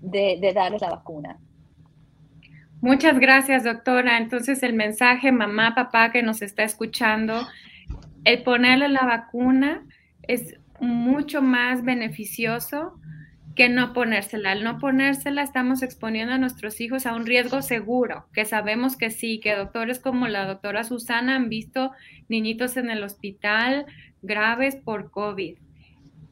de, 0.00 0.38
de 0.40 0.52
darles 0.52 0.80
la 0.80 0.90
vacuna. 0.90 1.38
Muchas 2.80 3.18
gracias, 3.18 3.64
doctora. 3.64 4.18
Entonces, 4.18 4.62
el 4.62 4.72
mensaje, 4.72 5.32
mamá, 5.32 5.74
papá 5.74 6.12
que 6.12 6.22
nos 6.22 6.42
está 6.42 6.62
escuchando, 6.62 7.40
el 8.24 8.44
ponerle 8.44 8.88
la 8.88 9.04
vacuna 9.04 9.84
es 10.22 10.54
mucho 10.80 11.42
más 11.42 11.82
beneficioso 11.84 13.00
que 13.54 13.68
no 13.68 13.92
ponérsela. 13.92 14.52
Al 14.52 14.62
no 14.62 14.78
ponérsela 14.78 15.42
estamos 15.42 15.82
exponiendo 15.82 16.34
a 16.34 16.38
nuestros 16.38 16.80
hijos 16.80 17.06
a 17.06 17.14
un 17.14 17.26
riesgo 17.26 17.60
seguro, 17.60 18.26
que 18.32 18.44
sabemos 18.44 18.96
que 18.96 19.10
sí, 19.10 19.40
que 19.40 19.56
doctores 19.56 19.98
como 19.98 20.28
la 20.28 20.46
doctora 20.46 20.84
Susana 20.84 21.34
han 21.34 21.48
visto 21.48 21.90
niñitos 22.28 22.76
en 22.76 22.88
el 22.88 23.02
hospital 23.02 23.86
graves 24.22 24.76
por 24.76 25.10
COVID. 25.10 25.58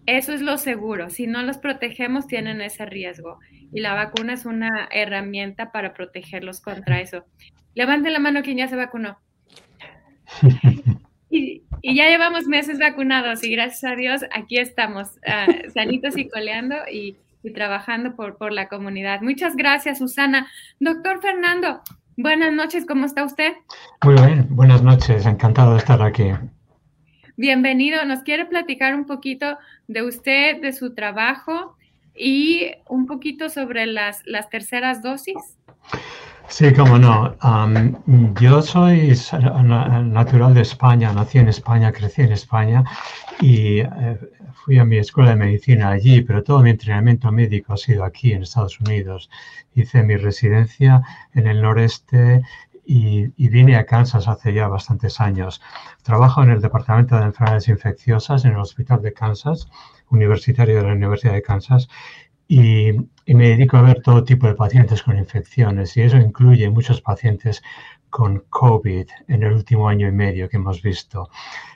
Eso 0.07 0.33
es 0.33 0.41
lo 0.41 0.57
seguro. 0.57 1.11
Si 1.11 1.27
no 1.27 1.43
los 1.43 1.59
protegemos, 1.59 2.29
tienen 2.29 2.61
ese 2.61 2.87
riesgo. 2.87 3.41
Y 3.73 3.81
la 3.81 3.95
vacuna 3.95 4.35
es 4.35 4.47
una 4.47 4.89
herramienta 4.93 5.73
para 5.73 5.95
protegerlos 5.95 6.61
contra 6.61 7.01
eso. 7.01 7.25
Levante 7.75 8.11
la 8.11 8.21
mano 8.21 8.43
quien 8.43 8.59
ya 8.59 8.69
se 8.69 8.77
vacunó. 8.77 9.19
Y, 11.37 11.63
ya 11.83 12.09
llevamos 12.09 12.47
meses 12.47 12.79
vacunados 12.79 13.45
y 13.45 13.51
gracias 13.51 13.85
a 13.85 13.95
Dios 13.95 14.23
aquí 14.35 14.59
estamos, 14.59 15.09
uh, 15.27 15.71
sanitos 15.75 16.17
y 16.17 16.29
coleando 16.29 16.75
y, 16.91 17.17
trabajando 17.55 18.17
por, 18.17 18.39
por 18.39 18.53
la 18.53 18.67
comunidad. 18.67 19.21
Muchas 19.21 19.55
gracias, 19.55 19.99
Susana. 19.99 20.49
Doctor 20.81 21.21
Fernando, 21.21 21.81
buenas 22.17 22.53
noches, 22.53 22.85
¿cómo 22.85 23.07
está 23.07 23.23
usted? 23.23 23.53
Muy 24.03 24.15
bien, 24.15 24.49
buenas 24.51 24.83
noches, 24.83 25.27
encantado 25.27 25.75
de 25.75 25.79
estar 25.79 26.03
aquí. 26.03 26.33
Bienvenido, 27.37 28.05
¿nos 28.05 28.25
quiere 28.25 28.47
platicar 28.47 28.97
un 28.97 29.07
poquito 29.07 29.59
de 29.87 30.03
usted, 30.03 30.61
de 30.61 30.73
su 30.73 30.93
trabajo 30.95 31.77
y 32.17 32.73
un 32.89 33.07
poquito 33.07 33.49
sobre 33.49 33.87
las, 33.87 34.23
las 34.27 34.49
terceras 34.49 35.01
dosis? 35.01 35.37
Sí, 36.49 36.73
cómo 36.73 36.99
no. 36.99 37.37
yo 38.41 38.63
soy 38.63 39.13
natural 39.33 40.55
de 40.55 40.63
España, 40.63 41.13
nací 41.13 41.39
en 41.39 41.49
España, 41.49 41.93
crecí 41.93 42.23
en 42.23 42.33
España 42.33 42.85
y 43.41 43.81
eh, 43.81 44.19
fui 44.55 44.79
a 44.79 44.85
mi 44.85 44.97
escuela 44.99 45.31
de 45.31 45.37
medicina 45.37 45.91
allí, 45.91 46.23
pero 46.23 46.43
todo 46.43 46.61
mi 46.63 46.71
entrenamiento 46.71 47.31
médico 47.33 47.73
ha 47.73 47.77
sido 47.77 48.05
aquí 48.05 48.33
en 48.33 48.43
Estados 48.43 48.81
Unidos. 48.81 49.29
Hice 49.75 50.03
mi 50.03 50.17
residencia 50.17 51.03
en 51.35 51.47
el 51.49 51.61
noreste 51.61 52.43
y, 52.87 53.33
y, 53.37 53.49
vine 53.49 53.77
a 53.77 53.85
Kansas 53.85 54.29
hace 54.29 54.55
ya 54.55 54.69
bastantes 54.69 55.21
años. 55.21 55.61
Trabajo 56.03 56.43
en 56.45 56.51
el 56.51 56.61
Departamento 56.61 57.17
de 57.17 57.25
Enfermedades 57.25 57.69
Infecciosas 57.69 58.45
en 58.45 58.53
el 58.53 58.59
Hospital 58.59 59.03
de 59.03 59.13
Kansas, 59.13 59.69
universitario 60.11 60.77
de 60.77 60.83
la 60.83 60.93
Universidad 60.93 61.33
de 61.33 61.43
Kansas, 61.43 61.89
y, 62.49 62.93
me 63.27 63.49
dedico 63.49 63.77
a 63.77 63.83
ver 63.83 64.03
todo 64.03 64.23
tipo 64.23 64.47
de 64.47 64.55
pacientes 64.55 65.03
con 65.03 65.19
infecciones 65.19 65.97
y 65.97 66.03
eso 66.03 66.17
incluye 66.17 66.71
muchos 66.71 67.01
pacientes 67.01 67.61
con 68.09 68.45
COVID 68.51 69.09
en 69.29 69.43
el 69.43 69.53
último 69.53 69.89
año 69.89 70.07
y 70.09 70.13
medio 70.13 70.49
que 70.49 70.57
hemos 70.57 70.81
visto. 70.81 71.29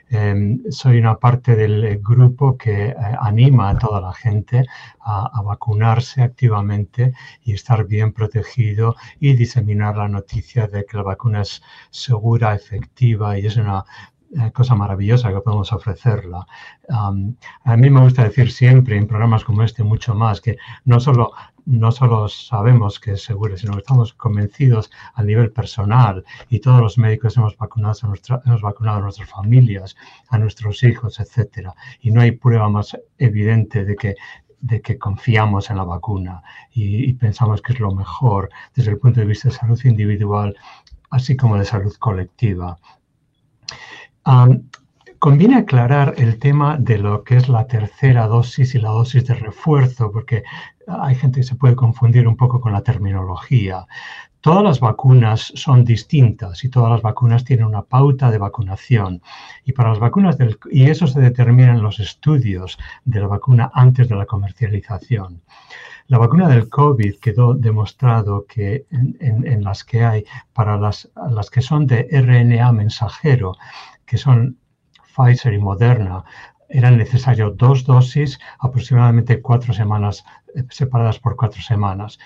Em, 0.09 0.63
soy 0.69 0.97
una 0.99 1.17
parte 1.19 1.55
del 1.55 1.99
grupo 1.99 2.57
que 2.57 2.87
eh, 2.87 2.95
anima 3.19 3.69
a 3.69 3.77
toda 3.77 4.01
la 4.01 4.13
gente 4.13 4.65
a, 4.99 5.41
vacunarse 5.41 6.21
activamente 6.21 7.13
y 7.43 7.53
estar 7.53 7.85
bien 7.85 8.11
protegido 8.13 8.95
y 9.19 9.33
diseminar 9.33 9.97
la 9.97 10.07
noticia 10.07 10.67
de 10.67 10.85
que 10.85 10.97
la 10.97 11.03
vacuna 11.03 11.41
es 11.41 11.61
segura, 11.91 12.55
efectiva 12.55 13.37
y 13.39 13.45
es 13.45 13.57
una 13.57 13.79
eh, 13.79 14.20
cosa 14.53 14.75
maravillosa 14.75 15.31
que 15.33 15.41
podemos 15.41 15.73
ofrecerla. 15.73 16.45
a 16.89 17.77
mí 17.77 17.89
me 17.89 18.01
gusta 18.01 18.23
decir 18.23 18.51
siempre 18.51 18.97
en 18.97 19.07
programas 19.07 19.43
como 19.43 19.63
este 19.63 19.83
mucho 19.83 20.15
más 20.15 20.41
que 20.41 20.57
no 20.85 20.99
solo 20.99 21.31
no 21.65 21.91
solo 21.91 22.27
sabemos 22.27 22.99
que 22.99 23.11
es 23.11 23.23
seguro, 23.23 23.55
sino 23.55 23.73
que 23.73 23.79
estamos 23.79 24.13
convencidos 24.13 24.89
a 25.13 25.23
nivel 25.23 25.51
personal 25.51 26.23
y 26.49 26.59
todos 26.59 26.81
los 26.81 26.97
médicos 26.97 27.37
hemos 27.37 27.55
vacunado 27.55 27.93
a, 28.01 28.07
nuestra, 28.07 28.41
hemos 28.45 28.61
vacunado 28.61 28.97
a 28.97 29.01
nuestras 29.01 29.29
familias, 29.29 29.95
a 30.29 30.37
nuestros 30.39 30.83
hijos, 30.83 31.19
etcétera. 31.19 31.73
Y 32.01 32.11
no 32.11 32.21
hay 32.21 32.31
prueba 32.31 32.67
más 32.69 32.97
evidente 33.17 33.85
de 33.85 33.95
que 33.95 34.15
de 34.61 34.79
que 34.79 34.99
confiamos 34.99 35.71
en 35.71 35.77
la 35.77 35.83
vacuna 35.83 36.43
y, 36.71 37.11
pensamos 37.13 37.63
que 37.63 37.73
es 37.73 37.79
lo 37.79 37.91
mejor 37.91 38.49
desde 38.75 38.91
el 38.91 38.99
punto 38.99 39.19
de 39.19 39.25
vista 39.25 39.49
de 39.49 39.55
salud 39.55 39.79
individual, 39.83 40.55
así 41.09 41.35
como 41.35 41.57
de 41.57 41.65
salud 41.65 41.93
colectiva. 41.97 42.77
Conviene 45.19 45.57
aclarar 45.57 46.15
el 46.17 46.39
tema 46.39 46.77
de 46.77 46.97
lo 46.97 47.23
que 47.23 47.37
es 47.37 47.47
la 47.47 47.67
tercera 47.67 48.27
dosis 48.27 48.75
y 48.75 48.79
la 48.79 48.89
dosis 48.89 49.25
de 49.27 49.35
refuerzo, 49.35 50.11
porque 50.11 50.43
hay 50.87 51.15
gente 51.15 51.41
que 51.41 51.45
se 51.45 51.55
puede 51.55 51.75
confundir 51.75 52.27
un 52.27 52.35
poco 52.35 52.59
con 52.59 52.73
la 52.73 52.81
terminología. 52.81 53.85
Todas 54.41 54.63
las 54.63 54.79
vacunas 54.79 55.53
son 55.55 55.85
distintas 55.85 56.63
y 56.63 56.69
todas 56.69 56.89
las 56.89 57.03
vacunas 57.03 57.43
tienen 57.43 57.67
una 57.67 57.83
pauta 57.83 58.31
de 58.31 58.39
vacunación. 58.39 59.21
Y 59.63 59.73
para 59.73 59.89
las 59.89 59.99
vacunas 59.99 60.39
del, 60.39 60.57
y 60.71 60.89
eso 60.89 61.05
se 61.05 61.19
determina 61.19 61.73
en 61.73 61.83
los 61.83 61.99
estudios 61.99 62.79
de 63.05 63.19
la 63.19 63.27
vacuna 63.27 63.69
antes 63.75 64.09
de 64.09 64.15
la 64.15 64.25
comercialización. 64.25 65.43
La 66.07 66.17
vacuna 66.17 66.49
del 66.49 66.67
COVID 66.67 67.19
quedó 67.19 67.53
demostrado 67.53 68.45
que 68.45 68.85
en, 68.89 69.63
las 69.63 69.83
que 69.83 70.03
hay, 70.03 70.25
para 70.51 70.75
las, 70.75 71.09
las 71.29 71.49
que 71.49 71.61
son 71.61 71.85
de 71.85 72.07
RNA 72.11 72.71
mensajero, 72.73 73.55
que 74.11 74.17
son 74.17 74.57
Pfizer 75.15 75.53
y 75.53 75.57
Moderna, 75.57 76.25
eran 76.67 76.97
necesarios 76.97 77.55
dos 77.55 77.85
dosis, 77.85 78.37
aproximadamente 78.59 79.41
cuatro 79.41 79.73
semanas, 79.73 80.25
eh, 80.53 80.65
separadas 80.69 81.17
por 81.17 81.37
cuatro 81.37 81.61
semanas 81.61 82.19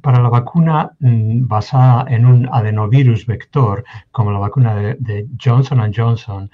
para 0.00 0.22
la 0.22 0.28
vacuna 0.28 0.92
mm, 1.00 1.48
basada 1.48 2.04
en 2.08 2.24
un 2.24 2.48
adenovirus 2.52 3.26
vector, 3.26 3.84
como 4.12 4.30
la 4.30 4.38
vacuna 4.38 4.76
de, 4.76 5.26
Johnson 5.44 5.92
Johnson, 5.92 6.48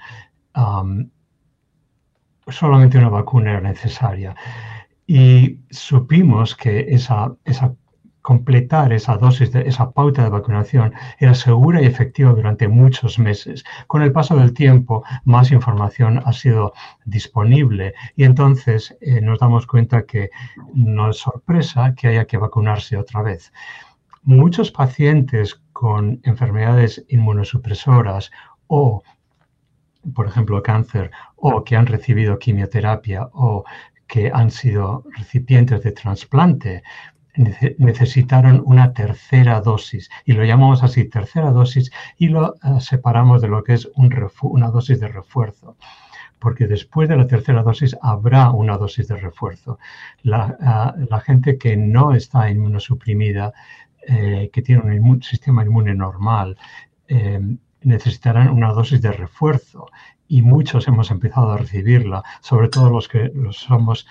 solamente 2.47 2.97
una 2.97 3.09
vacuna 3.09 3.51
era 3.51 3.61
necesaria. 3.61 4.35
Y 5.05 5.59
supimos 5.69 6.55
que 6.55 6.87
esa, 6.89 7.35
esa 7.43 7.71
completar 8.25 8.91
esa 8.91 9.17
dosis, 9.17 9.51
de, 9.51 9.61
esa 9.69 9.91
pauta 9.91 10.23
de 10.23 10.29
vacunación 10.29 10.95
era 11.19 11.35
segura 11.35 11.79
y 11.79 11.85
efectiva 11.85 12.31
durante 12.33 12.67
muchos 12.67 13.19
meses. 13.19 13.63
Con 13.85 14.01
el 14.01 14.11
paso 14.11 14.35
del 14.35 14.51
tiempo, 14.51 15.03
más 15.25 15.51
información 15.51 16.19
ha 16.25 16.33
sido 16.33 16.73
disponible 17.05 17.93
y 18.15 18.23
entonces 18.23 18.97
eh, 18.99 19.21
nos 19.21 19.37
damos 19.37 19.67
cuenta 19.67 20.07
que 20.07 20.31
no 20.73 21.11
es 21.11 21.17
sorpresa 21.17 21.93
que 21.93 22.07
haya 22.07 22.25
que 22.25 22.37
vacunarse 22.37 22.97
otra 22.97 23.21
vez. 23.21 23.53
Muchos 24.23 24.71
pacientes 24.71 25.61
con 25.71 26.19
enfermedades 26.23 27.05
inmunosupresoras 27.09 28.31
o, 28.65 29.03
por 30.15 30.25
ejemplo, 30.25 30.63
cáncer, 30.63 31.11
o 31.35 31.63
que 31.63 31.75
han 31.75 31.85
recibido 31.85 32.39
quimioterapia 32.39 33.29
o 33.33 33.65
que 34.07 34.31
han 34.33 34.49
sido 34.49 35.03
recipientes 35.15 35.83
de 35.83 35.91
trasplante, 35.91 36.83
necesitaron 37.35 38.61
una 38.65 38.93
tercera 38.93 39.61
dosis 39.61 40.09
y 40.25 40.33
lo 40.33 40.43
llamamos 40.43 40.83
así 40.83 41.05
tercera 41.05 41.51
dosis 41.51 41.91
y 42.17 42.29
lo 42.29 42.55
eh, 42.55 42.79
separamos 42.79 43.41
de 43.41 43.49
lo 43.49 43.63
que 43.63 43.73
es 43.73 43.89
una 43.95 44.69
dosis 44.69 44.99
de 44.99 45.07
refuerzo 45.07 45.75
porque 46.39 46.67
después 46.67 47.09
de 47.09 47.17
la 47.17 47.27
tercera 47.27 47.63
dosis 47.63 47.95
habrá 48.01 48.51
una 48.51 48.77
dosis 48.77 49.07
de 49.07 49.15
refuerzo. 49.15 49.79
La, 50.21 50.93
eh, 50.99 51.19
gente 51.25 51.57
que 51.57 51.75
no 51.75 52.13
está 52.13 52.51
inmunosuprimida, 52.51 53.51
eh, 54.07 54.51
que 54.53 54.61
tiene 54.61 54.99
un 54.99 55.23
sistema 55.23 55.63
inmune 55.63 55.95
normal, 55.95 56.57
necesitarán 57.81 58.49
una 58.49 58.73
dosis 58.73 59.01
de 59.01 59.11
refuerzo 59.11 59.87
y 60.27 60.41
muchos 60.41 60.87
hemos 60.87 61.09
empezado 61.09 61.51
a 61.51 61.57
recibirla, 61.57 62.23
sobre 62.41 62.69
todo 62.69 62.89
los 62.91 63.07
que 63.07 63.31
los 63.33 63.57
somos 63.57 64.05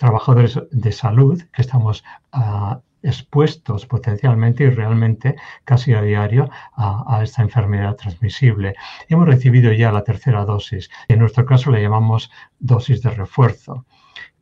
trabajadores 0.00 0.58
de 0.70 0.92
salud 0.92 1.42
que 1.52 1.60
estamos 1.60 2.02
ah, 2.32 2.80
expuestos 3.02 3.84
potencialmente 3.84 4.64
y 4.64 4.70
realmente 4.70 5.36
casi 5.64 5.92
a 5.92 6.00
diario 6.00 6.48
a, 6.74 7.20
esta 7.22 7.42
enfermedad 7.42 7.96
transmisible. 7.96 8.74
Hemos 9.08 9.26
recibido 9.26 9.72
ya 9.72 9.92
la 9.92 10.02
tercera 10.02 10.46
dosis. 10.46 10.90
En 11.08 11.18
nuestro 11.18 11.44
caso 11.44 11.70
le 11.70 11.82
llamamos 11.82 12.30
dosis 12.58 13.02
de 13.02 13.10
refuerzo. 13.10 13.84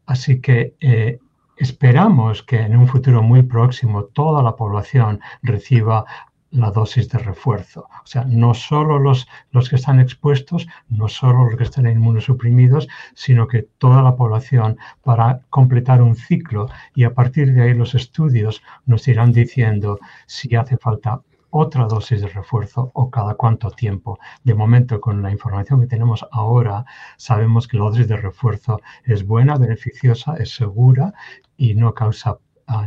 Así 0.06 0.40
que 0.40 0.76
eh, 0.80 1.18
esperamos 1.56 2.44
que 2.44 2.60
en 2.60 2.76
un 2.76 2.86
futuro 2.86 3.20
muy 3.20 3.42
próximo 3.42 4.04
toda 4.04 4.44
la 4.44 4.54
población 4.54 5.20
reciba 5.42 6.04
la 6.50 6.70
dosis 6.70 7.08
de 7.08 7.18
refuerzo. 7.18 7.88
O 8.02 8.06
sea, 8.06 8.24
no 8.24 8.54
solo 8.54 8.98
los, 8.98 9.28
los 9.50 9.68
que 9.68 9.76
están 9.76 10.00
expuestos, 10.00 10.66
no 10.88 11.08
solo 11.08 11.44
los 11.44 11.56
que 11.56 11.64
están 11.64 11.86
inmunosuprimidos, 11.86 12.88
sino 13.14 13.48
que 13.48 13.62
toda 13.78 14.02
la 14.02 14.16
población 14.16 14.78
para 15.02 15.40
completar 15.50 16.02
un 16.02 16.14
ciclo 16.14 16.68
y 16.94 17.04
a 17.04 17.14
partir 17.14 17.52
de 17.52 17.62
ahí 17.62 17.74
los 17.74 17.94
estudios 17.94 18.62
nos 18.86 19.06
irán 19.08 19.32
diciendo 19.32 19.98
si 20.26 20.54
hace 20.56 20.76
falta 20.78 21.22
otra 21.50 21.86
dosis 21.86 22.20
de 22.20 22.28
refuerzo 22.28 22.90
o 22.94 23.10
cada 23.10 23.34
cuánto 23.34 23.70
tiempo. 23.70 24.18
De 24.44 24.54
momento, 24.54 25.00
con 25.00 25.22
la 25.22 25.30
información 25.30 25.80
que 25.80 25.86
tenemos 25.86 26.26
ahora, 26.30 26.84
sabemos 27.16 27.66
que 27.66 27.78
la 27.78 27.84
dosis 27.84 28.08
de 28.08 28.16
refuerzo 28.16 28.80
es 29.04 29.26
buena, 29.26 29.56
beneficiosa, 29.56 30.34
es 30.36 30.54
segura 30.54 31.14
y 31.56 31.74
no 31.74 31.94
causa 31.94 32.38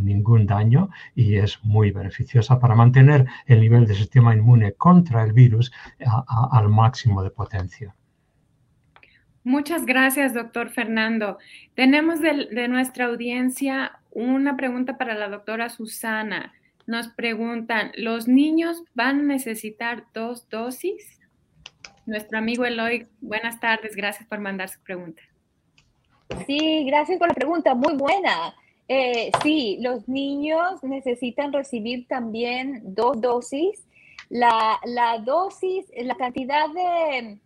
ningún 0.01 0.45
daño 0.45 0.89
y 1.15 1.35
es 1.35 1.63
muy 1.63 1.91
beneficiosa 1.91 2.59
para 2.59 2.75
mantener 2.75 3.25
el 3.45 3.61
nivel 3.61 3.85
de 3.85 3.95
sistema 3.95 4.33
inmune 4.33 4.73
contra 4.73 5.23
el 5.23 5.33
virus 5.33 5.71
al 6.27 6.69
máximo 6.69 7.23
de 7.23 7.31
potencia. 7.31 7.95
Muchas 9.43 9.85
gracias, 9.85 10.35
doctor 10.35 10.69
Fernando. 10.69 11.39
Tenemos 11.73 12.21
de, 12.21 12.67
nuestra 12.67 13.05
audiencia 13.05 13.99
una 14.11 14.55
pregunta 14.55 14.97
para 14.97 15.15
la 15.15 15.29
doctora 15.29 15.69
Susana. 15.69 16.53
Nos 16.85 17.07
preguntan, 17.07 17.91
¿los 17.95 18.27
niños 18.27 18.83
van 18.93 19.19
a 19.21 19.23
necesitar 19.23 20.05
dos 20.13 20.47
dosis? 20.49 21.19
Nuestro 22.05 22.37
amigo 22.37 22.65
Eloy, 22.65 23.07
buenas 23.19 23.59
tardes, 23.59 23.95
gracias 23.95 24.27
por 24.27 24.39
mandar 24.39 24.69
su 24.69 24.79
pregunta. 24.81 25.23
Sí, 26.45 26.85
gracias 26.85 27.17
por 27.17 27.27
la 27.27 27.33
pregunta, 27.33 27.73
muy 27.73 27.95
buena. 27.95 28.53
Eh, 28.87 29.31
sí, 29.41 29.77
los 29.81 30.07
niños 30.07 30.83
necesitan 30.83 31.53
recibir 31.53 32.07
también 32.07 32.81
dos 32.83 33.21
dosis. 33.21 33.85
La, 34.29 34.79
dosis, 35.25 35.85
la 35.95 36.15
cantidad 36.15 36.69
de, 36.69 37.37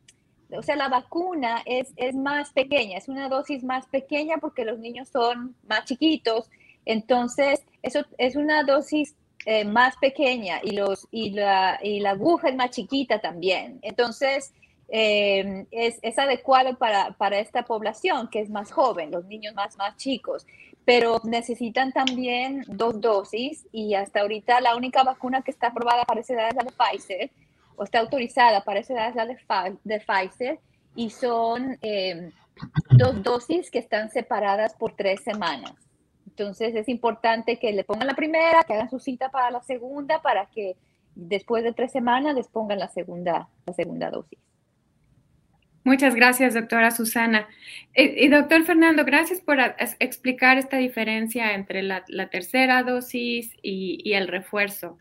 o 0.56 0.62
sea, 0.62 0.76
la 0.76 0.88
vacuna 0.88 1.64
es, 1.66 1.92
es, 1.96 2.14
más 2.16 2.52
pequeña, 2.52 2.98
es 2.98 3.08
una 3.08 3.28
dosis 3.28 3.64
más 3.64 3.88
pequeña 3.88 4.38
porque 4.38 4.66
los 4.66 4.78
niños 4.80 5.10
son 5.10 5.56
más 5.68 5.86
chiquitos. 5.86 6.50
Entonces, 6.86 7.64
eso 7.82 8.06
es 8.20 8.36
una 8.36 8.64
dosis 8.64 9.16
eh, 9.48 9.66
más 9.66 9.96
pequeña 9.98 10.60
y, 10.64 10.72
los, 10.72 11.08
y, 11.12 11.32
la, 11.32 11.80
y 11.82 12.00
la 12.00 12.12
aguja 12.12 12.50
es 12.50 12.56
más 12.56 12.70
chiquita 12.72 13.20
también. 13.20 13.80
Entonces, 13.82 14.54
eh, 14.90 15.66
es, 15.72 15.98
es, 16.04 16.20
adecuado 16.20 16.78
para, 16.78 17.12
para, 17.18 17.40
esta 17.40 17.66
población 17.66 18.30
que 18.30 18.40
es 18.40 18.52
más 18.52 18.72
joven, 18.72 19.10
los 19.10 19.26
niños 19.26 19.56
más, 19.56 19.76
más 19.78 19.98
chicos 19.98 20.46
pero 20.86 21.20
necesitan 21.24 21.92
también 21.92 22.64
dos 22.68 23.02
dosis 23.02 23.68
y 23.72 23.96
hasta 23.96 24.22
ahorita 24.22 24.62
la 24.62 24.76
única 24.76 25.04
vacuna 25.04 25.42
que 25.42 25.52
está 25.52 25.68
aprobada 25.68 26.06
para 26.06 26.22
esa 26.22 26.34
edad 26.34 26.50
es 26.50 26.56
la 26.56 26.64
de 26.64 26.72
Pfizer, 26.72 27.32
o 27.76 27.84
está 27.84 28.00
autorizada 28.00 28.64
para 28.64 28.80
esa 28.80 28.94
edad 28.94 29.10
es 29.10 29.16
la 29.16 29.26
de, 29.26 29.78
de 29.84 30.00
Pfizer, 30.00 30.60
y 30.96 31.10
son 31.10 31.78
em, 31.82 32.32
dos 32.92 33.22
dosis 33.22 33.70
que 33.70 33.80
están 33.80 34.10
separadas 34.10 34.76
por 34.76 34.96
tres 34.96 35.22
semanas. 35.24 35.74
Entonces 36.28 36.76
es 36.76 36.88
importante 36.88 37.58
que 37.58 37.74
le 37.74 37.84
pongan 37.84 38.08
la 38.08 38.14
primera, 38.14 38.64
que 38.64 38.74
hagan 38.74 38.90
su 38.90 39.00
cita 39.00 39.30
para 39.30 39.52
la 39.52 39.62
segunda, 39.62 40.22
para 40.22 40.46
que 40.48 40.76
después 41.16 41.64
de 41.64 41.74
tres 41.74 41.92
semanas 41.92 42.36
les 42.36 42.48
pongan 42.48 42.80
la 42.80 42.90
segunda, 42.90 43.50
la 43.66 43.74
segunda 43.74 44.10
dosis. 44.12 44.40
Muchas 45.86 46.16
gracias, 46.16 46.56
doctora 46.56 46.90
Susana. 46.90 47.48
Y, 47.96 48.28
doctor 48.30 48.64
Fernando, 48.64 49.06
gracias 49.06 49.40
por 49.40 49.60
explicar 50.00 50.58
esta 50.58 50.78
diferencia 50.78 51.54
entre 51.54 51.84
la, 51.84 52.04
tercera 52.32 52.82
dosis 52.82 53.56
y, 53.62 54.12
el 54.14 54.28
refuerzo. 54.28 54.98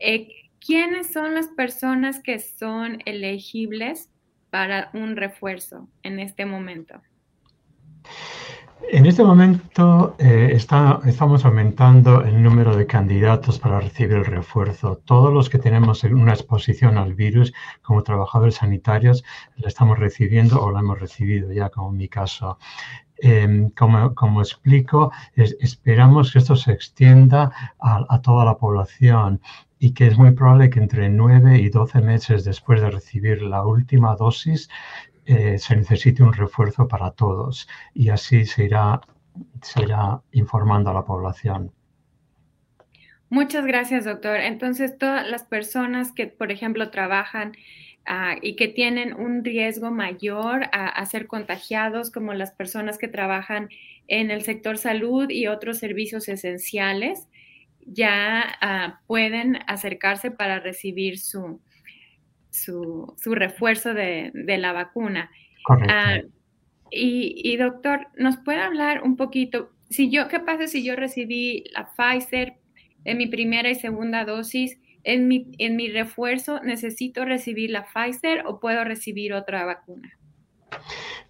Eh, 0.00 0.28
¿Quiénes 0.58 1.12
son 1.12 1.34
las 1.34 1.46
personas 1.46 2.20
que 2.20 2.40
son 2.40 2.98
elegibles 3.04 4.10
para 4.50 4.90
un 4.94 5.14
refuerzo 5.14 5.88
en 6.02 6.18
este 6.18 6.44
momento? 6.44 7.00
En 8.82 9.04
este 9.04 9.24
momento 9.24 10.14
eh, 10.18 10.50
estamos 10.54 11.44
aumentando 11.44 12.22
el 12.22 12.42
número 12.42 12.76
de 12.76 12.86
candidatos 12.86 13.58
para 13.58 13.80
recibir 13.80 14.18
el 14.18 14.24
refuerzo. 14.24 15.00
Todos 15.04 15.32
los 15.32 15.50
que 15.50 15.58
tenemos 15.58 16.04
una 16.04 16.32
exposición 16.32 16.96
al 16.96 17.14
virus 17.14 17.52
como 17.82 18.02
trabajadores 18.02 18.56
sanitarios 18.56 19.24
la 19.56 19.68
estamos 19.68 19.98
recibiendo 19.98 20.62
o 20.62 20.70
la 20.70 20.80
hemos 20.80 21.00
recibido 21.00 21.52
ya, 21.52 21.68
como 21.70 21.90
en 21.90 21.96
mi 21.96 22.08
caso. 22.08 22.58
Em, 23.18 23.70
como, 23.70 24.40
explico, 24.40 25.10
esperamos 25.34 26.32
que 26.32 26.38
esto 26.38 26.54
se 26.54 26.72
extienda 26.72 27.50
a, 27.80 28.20
toda 28.20 28.44
la 28.44 28.58
población 28.58 29.40
y 29.78 29.92
que 29.92 30.06
es 30.06 30.18
muy 30.18 30.32
probable 30.32 30.68
que 30.70 30.80
entre 30.80 31.08
9 31.08 31.58
y 31.58 31.70
12 31.70 32.02
meses 32.02 32.44
después 32.44 32.80
de 32.82 32.90
recibir 32.90 33.42
la 33.42 33.64
última 33.64 34.16
dosis 34.16 34.68
eh, 35.26 35.58
se 35.58 35.74
necesite 35.74 36.22
un 36.22 36.32
refuerzo 36.32 36.86
para 36.86 37.10
todos 37.10 37.68
y 37.92 38.10
así 38.10 38.46
se 38.46 38.64
irá, 38.64 39.00
se 39.60 39.82
irá 39.82 40.20
informando 40.30 40.90
a 40.90 40.94
la 40.94 41.04
población. 41.04 41.72
Muchas 43.28 43.66
gracias, 43.66 44.04
doctor. 44.04 44.36
Entonces, 44.38 44.96
todas 44.98 45.28
las 45.28 45.42
personas 45.42 46.12
que, 46.12 46.28
por 46.28 46.52
ejemplo, 46.52 46.90
trabajan 46.90 47.56
ah, 48.06 48.36
y 48.40 48.54
que 48.54 48.68
tienen 48.68 49.14
un 49.14 49.44
riesgo 49.44 49.90
mayor 49.90 50.68
a, 50.70 51.04
ser 51.06 51.26
contagiados, 51.26 52.12
como 52.12 52.32
las 52.34 52.52
personas 52.52 52.96
que 52.96 53.08
trabajan 53.08 53.68
en 54.06 54.30
el 54.30 54.42
sector 54.42 54.78
salud 54.78 55.28
y 55.28 55.48
otros 55.48 55.78
servicios 55.78 56.28
esenciales, 56.28 57.26
ya 57.84 58.44
ah, 58.60 59.00
pueden 59.08 59.58
acercarse 59.66 60.30
para 60.30 60.60
recibir 60.60 61.18
su, 61.18 61.60
su, 62.62 63.14
refuerzo 63.24 63.94
de, 63.94 64.32
la 64.34 64.72
vacuna. 64.72 65.30
Ah, 65.68 66.18
y, 66.90 67.56
doctor, 67.56 68.08
¿nos 68.16 68.36
puede 68.38 68.60
hablar 68.60 69.02
un 69.02 69.16
poquito? 69.16 69.70
Si 69.90 70.10
yo, 70.10 70.28
¿Qué 70.28 70.40
pasa 70.40 70.66
si 70.66 70.84
yo 70.84 70.96
recibí 70.96 71.64
la 71.72 71.90
Pfizer 71.94 72.54
en 73.04 73.18
mi 73.18 73.26
primera 73.26 73.70
y 73.70 73.74
segunda 73.74 74.24
dosis? 74.24 74.78
En 75.04 75.28
mi, 75.28 75.52
en 75.58 75.76
mi 75.76 75.88
refuerzo, 75.88 76.60
¿necesito 76.64 77.24
recibir 77.24 77.70
la 77.70 77.86
Pfizer 77.86 78.42
o 78.44 78.58
puedo 78.58 78.82
recibir 78.82 79.34
otra 79.34 79.64
vacuna? 79.64 80.12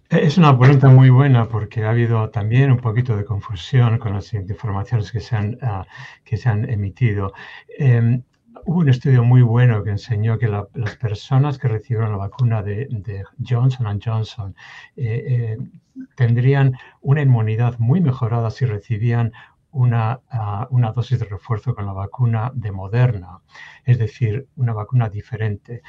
Es 0.09 0.37
una 0.37 0.57
pregunta 0.57 0.87
muy 0.87 1.09
buena 1.09 1.49
porque 1.49 1.83
ha 1.83 1.89
habido 1.89 2.29
también 2.29 2.71
un 2.71 2.77
poquito 2.77 3.17
de 3.17 3.25
confusión 3.25 3.97
con 3.97 4.13
las 4.13 4.33
informaciones 4.33 5.11
que 5.11 5.19
se 5.19 5.35
han, 5.35 5.57
ah, 5.61 5.85
que 6.23 6.37
se 6.37 6.47
han 6.47 6.69
emitido. 6.69 7.33
Em, 7.77 8.23
Hubo 8.67 8.79
un 8.79 8.89
estudio 8.89 9.23
muy 9.23 9.43
bueno 9.43 9.81
que 9.81 9.91
enseñó 9.91 10.37
que 10.37 10.49
las 10.49 10.97
personas 10.97 11.57
que 11.57 11.69
recibieron 11.69 12.11
la 12.11 12.17
vacuna 12.17 12.61
de, 12.61 13.23
Johnson 13.41 13.97
Johnson 14.03 14.55
eh, 14.97 15.23
eh, 15.25 15.57
tendrían 16.17 16.73
una 16.99 17.21
inmunidad 17.21 17.79
muy 17.79 18.01
mejorada 18.01 18.51
si 18.51 18.65
recibían 18.65 19.31
una, 19.71 20.19
ah, 20.29 20.67
una, 20.69 20.91
dosis 20.91 21.17
de 21.17 21.27
refuerzo 21.27 21.73
con 21.73 21.85
la 21.85 21.93
vacuna 21.93 22.51
de 22.53 22.73
Moderna, 22.73 23.39
es 23.85 23.99
decir, 23.99 24.49
una 24.57 24.73
vacuna 24.73 25.07
diferente. 25.07 25.81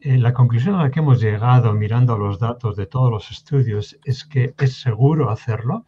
Eh, 0.00 0.18
la 0.18 0.32
conclusión 0.32 0.76
a 0.76 0.84
la 0.84 0.90
que 0.92 1.00
hemos 1.00 1.20
llegado 1.20 1.72
mirando 1.72 2.16
los 2.16 2.38
datos 2.38 2.76
de 2.76 2.86
todos 2.86 3.10
los 3.10 3.32
estudios 3.32 3.98
es 4.04 4.24
que 4.24 4.54
es 4.56 4.80
seguro 4.80 5.30
hacerlo, 5.30 5.84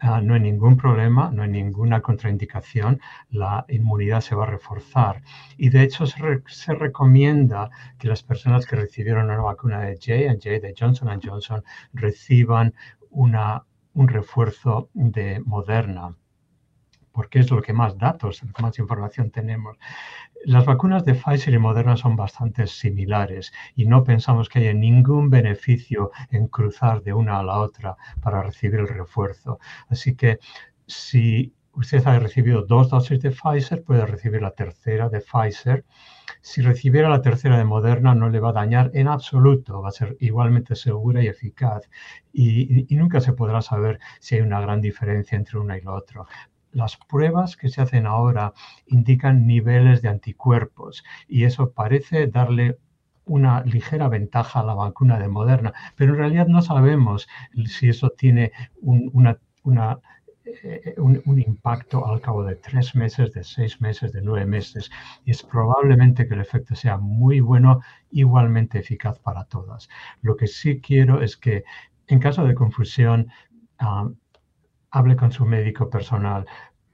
Ah, 0.00 0.20
no 0.20 0.34
hay 0.34 0.40
ningún 0.40 0.76
problema, 0.76 1.30
no 1.30 1.42
hay 1.42 1.48
ninguna 1.48 2.00
contraindicación, 2.02 3.00
la 3.30 3.64
inmunidad 3.68 4.20
se 4.20 4.34
va 4.34 4.44
a 4.44 4.50
reforzar. 4.50 5.22
Y 5.56 5.70
de 5.70 5.82
hecho 5.82 6.06
se, 6.06 6.74
recomienda 6.74 7.70
que 7.98 8.08
las 8.08 8.22
personas 8.22 8.66
que 8.66 8.76
recibieron 8.76 9.26
una 9.30 9.40
vacuna 9.40 9.80
de 9.80 9.94
J&J, 9.94 10.60
de 10.60 10.74
Johnson 10.78 11.20
Johnson, 11.22 11.64
reciban 11.92 12.74
una, 13.10 13.64
un 13.94 14.08
refuerzo 14.08 14.90
de 14.94 15.40
Moderna 15.40 16.14
porque 17.14 17.38
es 17.38 17.50
lo 17.50 17.62
que 17.62 17.72
más 17.72 17.96
datos, 17.96 18.42
más 18.60 18.78
información 18.78 19.30
tenemos. 19.30 19.78
Las 20.44 20.66
vacunas 20.66 21.04
de 21.04 21.14
Pfizer 21.14 21.54
y 21.54 21.58
Moderna 21.58 21.96
son 21.96 22.16
bastante 22.16 22.66
similares 22.66 23.52
y 23.76 23.86
no 23.86 24.02
pensamos 24.02 24.48
que 24.48 24.58
haya 24.58 24.74
ningún 24.74 25.30
beneficio 25.30 26.10
en 26.30 26.48
cruzar 26.48 27.02
de 27.02 27.14
una 27.14 27.38
a 27.38 27.44
la 27.44 27.60
otra 27.60 27.96
para 28.20 28.42
recibir 28.42 28.80
el 28.80 28.88
refuerzo. 28.88 29.60
Así 29.88 30.16
que 30.16 30.40
si 30.86 31.54
usted 31.72 32.04
ha 32.06 32.18
recibido 32.18 32.62
dos 32.62 32.90
dosis 32.90 33.20
de 33.20 33.30
Pfizer, 33.30 33.84
puede 33.84 34.06
recibir 34.06 34.42
la 34.42 34.50
tercera 34.50 35.08
de 35.08 35.20
Pfizer. 35.20 35.84
Si 36.40 36.62
recibiera 36.62 37.08
la 37.08 37.22
tercera 37.22 37.56
de 37.56 37.64
Moderna, 37.64 38.14
no 38.14 38.28
le 38.28 38.40
va 38.40 38.50
a 38.50 38.52
dañar 38.52 38.90
en 38.92 39.06
absoluto, 39.06 39.82
va 39.82 39.90
a 39.90 39.92
ser 39.92 40.16
igualmente 40.18 40.74
segura 40.74 41.22
y 41.22 41.28
eficaz. 41.28 41.88
Y, 42.32 42.92
y, 42.92 42.96
nunca 42.96 43.20
se 43.20 43.32
podrá 43.32 43.62
saber 43.62 44.00
si 44.20 44.34
hay 44.34 44.40
una 44.40 44.60
gran 44.60 44.80
diferencia 44.80 45.36
entre 45.36 45.58
una 45.58 45.78
y 45.78 45.80
la 45.82 45.92
otra 45.92 46.24
las 46.74 46.96
pruebas 46.96 47.56
que 47.56 47.68
se 47.68 47.80
hacen 47.80 48.06
ahora 48.06 48.52
indican 48.86 49.46
niveles 49.46 50.02
de 50.02 50.08
anticuerpos 50.08 51.04
y 51.28 51.44
eso 51.44 51.72
parece 51.72 52.26
darle 52.26 52.78
una 53.24 53.62
ligera 53.62 54.08
ventaja 54.08 54.60
a 54.60 54.64
la 54.64 54.74
vacuna 54.74 55.18
de 55.18 55.28
Moderna, 55.28 55.72
pero 55.96 56.12
en 56.12 56.18
realidad 56.18 56.46
no 56.46 56.60
sabemos 56.60 57.26
si 57.66 57.88
eso 57.88 58.10
tiene 58.10 58.52
un, 58.82 59.10
eh, 60.44 60.94
impacto 61.26 62.06
al 62.06 62.20
cabo 62.20 62.44
de 62.44 62.56
tres 62.56 62.94
meses, 62.94 63.32
de 63.32 63.44
seis 63.44 63.80
meses, 63.80 64.12
de 64.12 64.20
nueve 64.20 64.44
meses. 64.44 64.90
Es 65.24 65.42
probablemente 65.42 66.28
que 66.28 66.34
el 66.34 66.40
efecto 66.40 66.74
sea 66.74 66.98
muy 66.98 67.40
bueno, 67.40 67.80
igualmente 68.10 68.78
eficaz 68.78 69.18
para 69.18 69.44
todas. 69.44 69.88
Lo 70.20 70.36
que 70.36 70.46
sí 70.46 70.80
quiero 70.80 71.22
es 71.22 71.36
que 71.38 71.64
en 72.06 72.18
caso 72.18 72.44
de 72.44 72.54
confusión, 72.54 73.28
ah, 73.78 74.10
hable 74.94 75.16
con 75.16 75.32
su 75.32 75.44
médico 75.44 75.90
personal, 75.90 76.46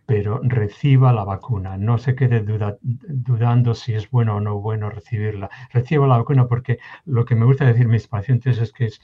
pero 0.07 0.41
reciba 0.43 1.13
la 1.13 1.23
vacuna. 1.23 1.77
No 1.77 1.99
se 1.99 2.15
quede 2.15 2.41
dudando 2.41 3.75
si 3.75 3.95
es 3.95 4.11
bueno 4.11 4.37
o 4.37 4.41
no 4.41 4.59
bueno 4.59 4.91
recibirla. 4.91 5.51
Reciba 5.71 6.07
la 6.09 6.17
vacuna 6.17 6.49
porque 6.49 6.79
lo 7.05 7.25
que 7.25 7.35
me 7.35 7.45
gusta 7.45 7.67
decir 7.67 7.85
a 7.85 7.91
mis 7.91 8.09
pacientes 8.09 8.59
es 8.59 8.73
que 8.73 8.87
es 8.87 9.01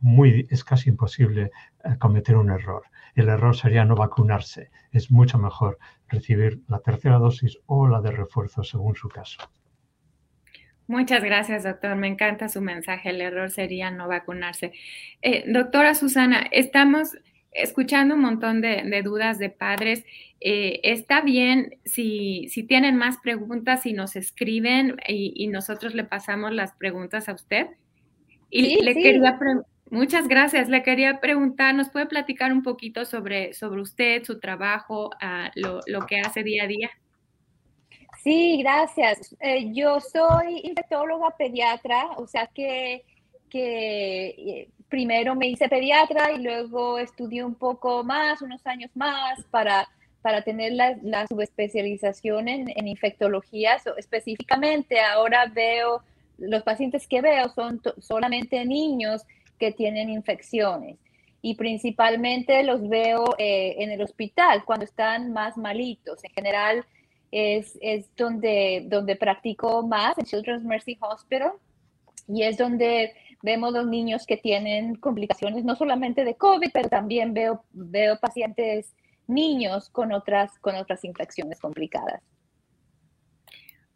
muy, 0.00 0.48
es 0.50 0.64
casi 0.64 0.90
imposible 0.90 1.52
eh, 1.84 1.96
cometer 1.98 2.36
un 2.36 2.50
error. 2.50 2.82
El 3.14 3.28
error 3.28 3.56
sería 3.56 3.84
no 3.84 3.94
vacunarse. 3.94 4.70
Es 4.90 5.10
mucho 5.10 5.38
mejor 5.38 5.78
recibir 6.08 6.60
la 6.68 6.80
tercera 6.80 7.18
dosis 7.18 7.56
o 7.66 7.86
la 7.86 8.00
de 8.00 8.10
refuerzo 8.10 8.64
según 8.64 8.96
su 8.96 9.08
caso. 9.08 9.38
Muchas 10.88 11.22
gracias, 11.22 11.62
doctor. 11.62 11.94
Me 11.94 12.08
encanta 12.08 12.48
su 12.48 12.60
mensaje. 12.60 13.10
El 13.10 13.20
error 13.20 13.48
sería 13.50 13.92
no 13.92 14.08
vacunarse. 14.08 14.72
Eh, 15.22 15.44
doctora 15.46 15.94
Susana, 15.94 16.48
estamos 16.50 17.16
escuchando 17.52 18.14
un 18.14 18.20
montón 18.20 18.60
de, 18.60 19.02
dudas 19.02 19.38
de 19.38 19.50
padres. 19.50 20.04
Eh, 20.40 20.80
está 20.84 21.20
bien 21.20 21.78
si, 21.84 22.48
si, 22.48 22.62
tienen 22.62 22.96
más 22.96 23.18
preguntas 23.18 23.84
y 23.86 23.92
nos 23.92 24.16
escriben 24.16 24.96
y, 25.06 25.48
nosotros 25.48 25.94
le 25.94 26.04
pasamos 26.04 26.52
las 26.52 26.72
preguntas 26.72 27.28
a 27.28 27.34
usted. 27.34 27.66
Y 28.50 28.82
le 28.82 28.94
quería 28.94 29.38
muchas 29.90 30.28
gracias. 30.28 30.68
Le 30.68 30.82
quería 30.82 31.20
preguntar, 31.20 31.74
¿nos 31.74 31.90
puede 31.90 32.06
platicar 32.06 32.52
un 32.52 32.62
poquito 32.62 33.04
sobre, 33.04 33.52
sobre 33.52 33.80
usted, 33.80 34.24
su 34.24 34.40
trabajo, 34.40 35.10
ah, 35.20 35.50
lo, 35.54 35.80
lo, 35.86 36.06
que 36.06 36.20
hace 36.20 36.42
día 36.42 36.64
a 36.64 36.66
día? 36.66 36.90
Sí, 38.22 38.58
gracias. 38.62 39.34
Eh, 39.40 39.72
yo 39.72 40.00
soy 40.00 40.60
infectóloga 40.64 41.36
pediatra, 41.36 42.06
o 42.16 42.26
sea 42.26 42.46
que, 42.48 43.04
que 43.48 44.26
eh, 44.28 44.68
primero 44.90 45.34
me 45.34 45.46
hice 45.46 45.68
pediatra 45.68 46.32
y 46.32 46.42
luego 46.42 46.98
estudié 46.98 47.44
un 47.44 47.54
poco 47.54 48.04
más, 48.04 48.42
unos 48.42 48.66
años 48.66 48.90
más, 48.94 49.42
para, 49.50 49.88
para 50.20 50.42
tener 50.42 50.72
la, 50.72 50.98
la 51.02 51.26
subespecialización 51.26 52.48
en, 52.48 52.68
en 52.74 52.88
infectología. 52.88 53.78
específicamente, 53.96 55.00
ahora 55.00 55.46
veo, 55.46 56.02
los 56.36 56.62
pacientes 56.62 57.06
que 57.06 57.22
veo 57.22 57.48
son 57.50 57.80
solamente 57.98 58.64
niños 58.64 59.22
que 59.58 59.72
tienen 59.72 60.10
infecciones 60.10 60.96
y 61.42 61.54
principalmente 61.54 62.62
los 62.62 62.86
veo 62.88 63.24
eh, 63.38 63.76
en 63.78 63.90
el 63.90 64.02
hospital 64.02 64.64
cuando 64.64 64.84
están 64.84 65.32
más 65.32 65.56
malitos. 65.56 66.22
En 66.24 66.30
general 66.32 66.84
es, 67.30 67.78
es 67.80 68.14
donde, 68.16 68.84
donde 68.86 69.16
practico 69.16 69.86
más, 69.86 70.18
en 70.18 70.24
Children's 70.24 70.64
Mercy 70.64 70.98
Hospital, 71.00 71.52
y 72.28 72.42
es 72.42 72.58
donde 72.58 73.12
vemos 73.42 73.72
los 73.72 73.86
niños 73.86 74.26
que 74.26 74.36
tienen 74.36 74.96
complicaciones 74.96 75.64
no 75.64 75.76
solamente 75.76 76.24
de 76.24 76.36
COVID, 76.36 76.70
pero 76.72 76.88
también 76.88 77.34
veo, 77.34 77.64
veo 77.72 78.18
pacientes 78.18 78.94
niños 79.26 79.88
con 79.88 80.12
otras, 80.12 80.58
con 80.58 80.74
otras 80.74 81.04
infecciones 81.04 81.60
complicadas. 81.60 82.22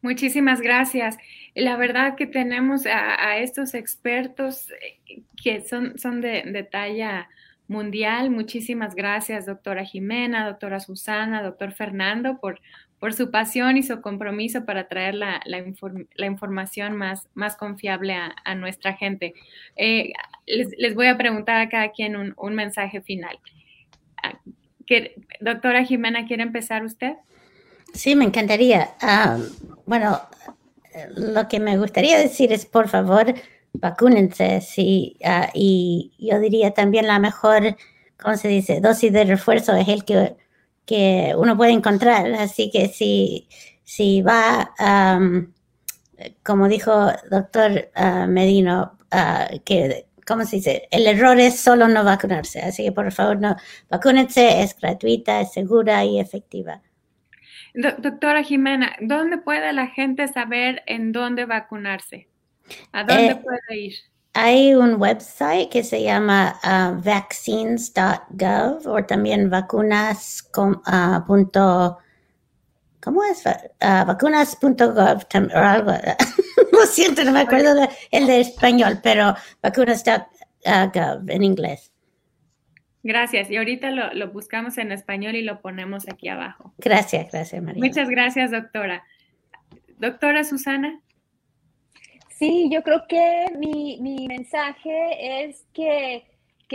Muchísimas 0.04 0.60
gracias. 0.60 1.16
La 1.54 1.76
verdad 1.76 2.14
que 2.14 2.26
tenemos 2.26 2.84
a, 2.84 3.38
estos 3.38 3.72
expertos 3.72 4.70
eh, 4.70 5.22
que 5.42 5.62
son, 5.66 5.98
son 5.98 6.20
de, 6.20 6.68
talla 6.70 7.30
mundial. 7.68 8.28
Muchísimas 8.28 8.94
gracias, 8.94 9.46
doctora 9.46 9.82
Jimena, 9.82 10.46
doctora 10.46 10.80
Susana, 10.80 11.42
doctor 11.42 11.72
Fernando, 11.72 12.38
por, 12.38 12.60
por 13.04 13.12
su 13.12 13.30
pasión 13.30 13.76
y 13.76 13.82
su 13.82 14.00
compromiso 14.00 14.64
para 14.64 14.88
traer 14.88 15.14
la, 15.14 15.42
información 16.24 16.96
más, 16.96 17.28
más 17.34 17.54
confiable 17.54 18.14
a, 18.14 18.54
nuestra 18.54 18.94
gente. 18.94 19.34
Eh, 19.76 20.14
les, 20.46 20.94
voy 20.94 21.08
a 21.08 21.18
preguntar 21.18 21.60
a 21.60 21.68
cada 21.68 21.92
quien 21.92 22.16
un, 22.16 22.32
un 22.38 22.54
mensaje 22.54 23.02
final. 23.02 23.38
Ah, 24.22 24.40
doctora 25.38 25.84
Jimena, 25.84 26.26
¿quiere 26.26 26.44
empezar 26.44 26.82
usted? 26.82 27.12
Sí, 27.92 28.16
me 28.16 28.24
encantaría. 28.24 28.94
Ah, 29.02 29.36
bueno, 29.84 30.18
lo 31.14 31.46
que 31.46 31.60
me 31.60 31.76
gustaría 31.76 32.16
decir 32.16 32.54
es, 32.54 32.64
por 32.64 32.88
favor, 32.88 33.34
vacúnense. 33.74 34.62
Sí, 34.62 35.18
ah, 35.22 35.50
y 35.52 36.14
yo 36.18 36.40
diría 36.40 36.70
también 36.70 37.06
la 37.06 37.18
mejor, 37.18 37.76
¿cómo 38.18 38.38
se 38.38 38.48
dice? 38.48 38.80
Dosis 38.80 39.12
de 39.12 39.24
refuerzo 39.24 39.76
es 39.76 39.88
el 39.88 40.06
que, 40.06 40.36
que 40.86 41.34
uno 41.36 41.56
puede 41.56 41.72
encontrar. 41.72 42.32
Así 42.34 42.70
que 42.70 42.88
si, 42.88 43.48
si 43.84 44.22
va, 44.22 44.74
como 46.42 46.68
dijo 46.68 47.12
doctor 47.30 47.90
ah, 47.94 48.26
Medino, 48.26 48.98
que 49.64 50.06
¿cómo 50.26 50.44
se 50.44 50.56
dice? 50.56 50.88
El 50.90 51.06
error 51.06 51.38
es 51.38 51.58
solo 51.60 51.88
no 51.88 52.04
vacunarse. 52.04 52.60
Así 52.60 52.84
que 52.84 52.92
por 52.92 53.10
favor, 53.12 53.40
no, 53.40 53.56
vacúnense, 53.90 54.62
es 54.62 54.78
gratuita, 54.78 55.40
es 55.40 55.52
segura 55.52 56.04
y 56.04 56.18
efectiva 56.18 56.82
doctora 57.74 58.42
Jimena, 58.42 58.96
¿dónde 59.00 59.38
puede 59.38 59.72
la 59.72 59.88
gente 59.88 60.28
saber 60.28 60.82
en 60.86 61.12
dónde 61.12 61.44
vacunarse? 61.44 62.28
¿A 62.92 63.04
dónde 63.04 63.32
eh, 63.32 63.36
puede 63.36 63.80
ir? 63.80 63.94
Hay 64.34 64.74
un 64.74 65.00
website 65.00 65.70
que 65.70 65.84
se 65.84 66.02
llama 66.02 66.58
uh, 66.64 67.00
vaccines.gov 67.00 68.86
o 68.86 69.04
también 69.04 69.48
vacunas. 69.48 70.50
Uh, 70.56 70.80
¿Cómo 73.00 73.22
es? 73.24 73.46
Uh, 73.46 74.04
vacunas.gov 74.06 75.22
o 75.54 75.58
algo. 75.58 75.92
Lo 76.72 76.86
siento, 76.86 77.22
no 77.24 77.30
me 77.30 77.40
acuerdo 77.40 77.88
el 78.10 78.26
de 78.26 78.40
español, 78.40 78.98
pero 79.02 79.36
vacunas.gov 79.62 81.30
en 81.30 81.42
inglés. 81.44 81.92
Gracias. 83.04 83.50
Y 83.50 83.56
ahorita 83.58 83.90
lo, 83.90 84.32
buscamos 84.32 84.78
en 84.78 84.90
español 84.90 85.36
y 85.36 85.42
lo 85.42 85.60
ponemos 85.60 86.08
aquí 86.08 86.28
abajo. 86.28 86.72
Gracias, 86.78 87.30
gracias, 87.30 87.62
María. 87.62 87.84
Muchas 87.84 88.08
gracias, 88.08 88.50
doctora. 88.50 89.04
Doctora 89.98 90.42
Susana. 90.42 91.00
Sí, 92.38 92.68
yo 92.70 92.82
creo 92.82 93.06
que 93.08 93.46
mi, 93.58 94.26
mensaje 94.28 95.44
es 95.44 95.64
que, 95.72 96.24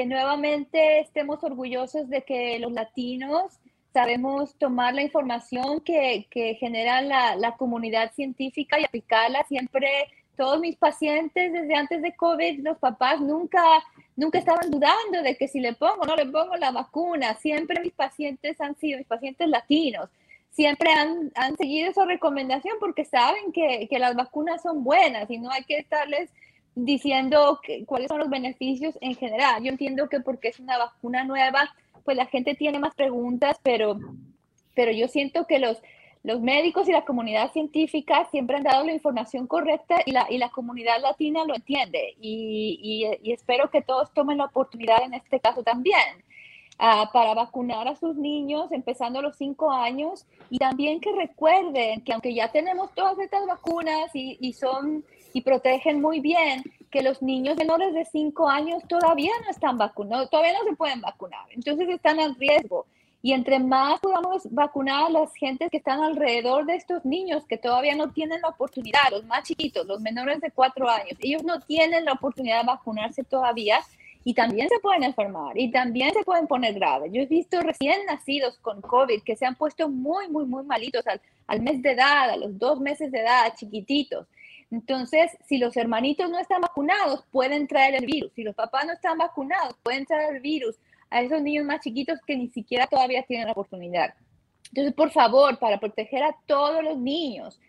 nuevamente 0.05 1.01
estemos 1.01 1.43
orgullosos 1.43 2.07
de 2.07 2.23
que 2.23 2.57
los 2.59 2.71
latinos 2.71 3.59
sabemos 3.91 4.55
tomar 4.57 4.93
la 4.95 5.01
información 5.01 5.81
que, 5.81 6.27
genera 6.59 7.01
la, 7.01 7.35
la 7.35 7.57
comunidad 7.57 8.13
científica 8.13 8.79
y 8.79 8.85
aplicarla 8.85 9.43
siempre 9.49 9.89
todos 10.37 10.61
mis 10.61 10.77
pacientes 10.77 11.51
desde 11.51 11.75
antes 11.75 12.01
de 12.01 12.15
COVID, 12.15 12.61
los 12.63 12.77
papás 12.77 13.19
nunca, 13.19 13.61
nunca 14.15 14.39
estaban 14.39 14.71
dudando 14.71 15.21
de 15.21 15.35
que 15.35 15.49
si 15.49 15.59
le 15.59 15.73
pongo 15.73 16.03
o 16.03 16.05
no 16.05 16.15
le 16.15 16.25
pongo 16.27 16.55
la 16.55 16.71
vacuna. 16.71 17.35
Siempre 17.35 17.81
mis 17.81 17.91
pacientes 17.91 18.61
han 18.61 18.77
sido, 18.77 18.99
mis 18.99 19.07
pacientes 19.07 19.49
latinos, 19.49 20.09
siempre 20.59 20.91
han, 20.91 21.31
han 21.35 21.55
seguido 21.55 21.89
esa 21.89 22.03
recomendación 22.03 22.75
porque 22.81 23.05
saben 23.05 23.53
que, 23.53 23.87
que, 23.89 23.97
las 23.97 24.13
vacunas 24.13 24.61
son 24.61 24.83
buenas 24.83 25.31
y 25.31 25.37
no 25.37 25.49
hay 25.49 25.63
que 25.63 25.77
estarles 25.77 26.29
diciendo 26.75 27.61
cuáles 27.85 28.09
son 28.09 28.19
los 28.19 28.29
beneficios 28.29 28.97
en 28.99 29.15
general. 29.15 29.63
Yo 29.63 29.69
entiendo 29.69 30.09
que 30.09 30.19
porque 30.19 30.49
es 30.49 30.59
una 30.59 30.77
vacuna 30.77 31.23
nueva, 31.23 31.73
pues 32.03 32.17
la 32.17 32.25
gente 32.25 32.55
tiene 32.55 32.77
más 32.77 32.93
preguntas, 32.93 33.57
pero, 33.63 33.99
pero 34.75 34.91
yo 34.91 35.07
siento 35.07 35.47
que 35.47 35.59
los 35.59 35.77
los 36.21 36.41
médicos 36.41 36.89
y 36.89 36.91
la 36.91 37.05
comunidad 37.05 37.53
científica 37.53 38.27
siempre 38.29 38.57
han 38.57 38.63
dado 38.63 38.83
la 38.83 38.91
información 38.91 39.47
correcta 39.47 40.01
y 40.05 40.11
la, 40.11 40.27
y 40.29 40.37
la 40.37 40.49
comunidad 40.49 40.99
latina 41.01 41.45
lo 41.45 41.55
entiende. 41.55 42.17
Y, 42.19 43.15
y, 43.23 43.31
espero 43.31 43.71
que 43.71 43.81
todos 43.81 44.13
tomen 44.13 44.39
la 44.39 44.45
oportunidad 44.45 45.01
en 45.01 45.13
este 45.13 45.39
caso 45.39 45.63
también 45.63 46.25
uh, 46.79 47.11
para 47.11 47.33
vacunar 47.33 47.87
a 47.87 47.95
sus 47.95 48.15
niños 48.15 48.71
empezando 48.71 49.19
a 49.19 49.21
los 49.21 49.37
cinco 49.37 49.71
años 49.71 50.25
y 50.49 50.57
también 50.57 50.99
que 50.99 51.11
recuerden 51.11 52.01
que 52.01 52.13
aunque 52.13 52.33
ya 52.33 52.51
tenemos 52.51 52.93
todas 52.93 53.19
estas 53.19 53.45
vacunas 53.45 54.15
y, 54.15 54.37
y 54.39 54.53
son 54.53 55.03
y 55.33 55.41
protegen 55.41 56.01
muy 56.01 56.19
bien, 56.19 56.63
que 56.89 57.03
los 57.03 57.21
niños 57.21 57.55
menores 57.57 57.93
de 57.93 58.05
cinco 58.05 58.49
años 58.49 58.81
todavía 58.87 59.31
no 59.43 59.51
están 59.51 59.77
vacunados, 59.77 60.29
todavía 60.29 60.53
no 60.53 60.69
se 60.69 60.75
pueden 60.75 61.01
vacunar. 61.01 61.45
Entonces 61.51 61.87
están 61.89 62.19
en 62.19 62.35
riesgo. 62.35 62.85
Y 63.21 63.33
entre 63.33 63.59
más 63.59 63.99
podamos 63.99 64.49
vacunar 64.49 65.07
a 65.07 65.09
las 65.09 65.33
gentes 65.35 65.69
que 65.69 65.77
están 65.77 66.01
alrededor 66.01 66.65
de 66.65 66.75
estos 66.75 67.03
niños 67.03 67.45
que 67.45 67.57
todavía 67.57 67.93
no 67.93 68.11
tienen 68.11 68.39
la 68.41 68.47
oportunidad, 68.47 69.11
los 69.11 69.25
más 69.25 69.43
chiquitos, 69.43 69.85
los 69.85 69.99
menores 69.99 70.39
de 70.39 70.51
cuatro 70.51 70.89
años, 70.89 71.17
ellos 71.19 71.43
no 71.43 71.59
tienen 71.59 72.05
la 72.05 72.13
oportunidad 72.13 72.61
de 72.61 72.67
vacunarse 72.67 73.25
todavía 73.25 73.79
y 74.23 74.33
también 74.33 74.67
se 74.69 74.79
pueden 74.79 75.03
enfermar 75.03 75.57
y 75.57 75.71
también 75.71 76.13
se 76.13 76.23
pueden 76.23 76.47
poner 76.47 76.73
graves. 76.73 77.11
Yo 77.13 77.21
he 77.21 77.25
visto 77.25 77.59
recién 77.61 78.05
nacidos 78.05 78.57
con 78.59 78.81
COVID 78.81 79.23
que 79.23 79.35
se 79.35 79.45
han 79.45 79.55
puesto 79.55 79.89
muy, 79.89 80.27
muy, 80.27 80.45
muy 80.45 80.63
malitos 80.63 81.05
al, 81.47 81.61
mes 81.61 81.81
de 81.81 81.91
edad, 81.91 82.29
a 82.29 82.37
los 82.37 82.57
dos 82.57 82.79
meses 82.79 83.11
de 83.11 83.19
edad, 83.19 83.53
chiquititos. 83.55 84.27
Entonces, 84.71 85.31
si 85.47 85.57
los 85.57 85.75
hermanitos 85.77 86.29
no 86.29 86.37
están 86.37 86.61
vacunados, 86.61 87.23
pueden 87.31 87.67
traer 87.67 87.95
el 87.95 88.05
virus. 88.05 88.31
Si 88.33 88.43
los 88.43 88.55
papás 88.55 88.85
no 88.85 88.93
están 88.93 89.17
vacunados, 89.17 89.75
pueden 89.81 90.05
traer 90.05 90.35
el 90.35 90.41
virus 90.41 90.75
a 91.09 91.21
esos 91.21 91.41
niños 91.41 91.65
más 91.65 91.81
chiquitos 91.81 92.19
que 92.27 92.35
ni 92.35 92.49
siquiera 92.49 92.85
todavía 92.85 93.23
tienen 93.23 93.47
la 93.47 93.53
oportunidad. 93.53 94.13
Entonces, 94.69 94.93
por 94.93 95.11
favor, 95.11 95.57
para 95.57 95.79
proteger 95.79 96.23
a 96.23 96.35
todos 96.45 96.83
los 96.83 96.97
niños 96.97 97.59